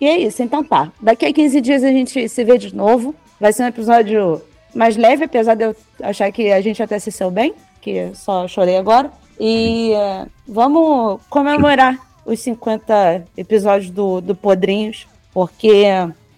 [0.00, 0.90] E é isso, então tá.
[1.00, 3.14] Daqui a 15 dias a gente se vê de novo.
[3.38, 4.40] Vai ser um episódio
[4.74, 8.48] mais leve, apesar de eu achar que a gente até se saiu bem, que só
[8.48, 9.10] chorei agora.
[9.38, 15.84] E uh, vamos comemorar os 50 episódios do, do Podrinhos, porque,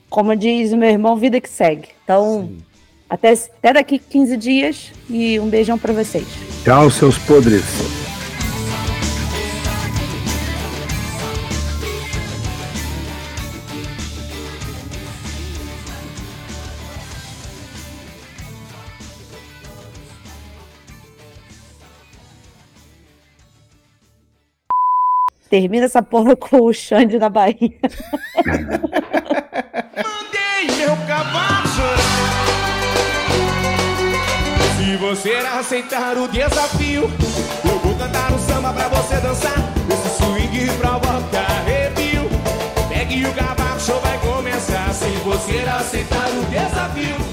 [0.08, 1.88] como diz o meu irmão, vida que segue.
[2.04, 2.50] Então,
[3.08, 6.26] até, até daqui 15 dias e um beijão para vocês.
[6.64, 8.01] Tchau, seus podres.
[25.53, 27.76] Termina essa porra com o Xande na Bahia.
[29.98, 32.46] Mandei meu cavalo chorar.
[34.78, 39.59] Se você aceitar o desafio, eu vou cantar um samba pra você dançar.
[39.92, 42.30] Esse swing provoca arrepio.
[42.88, 44.90] Pegue o cavalo, show vai começar.
[44.94, 47.32] Se você aceitar o desafio.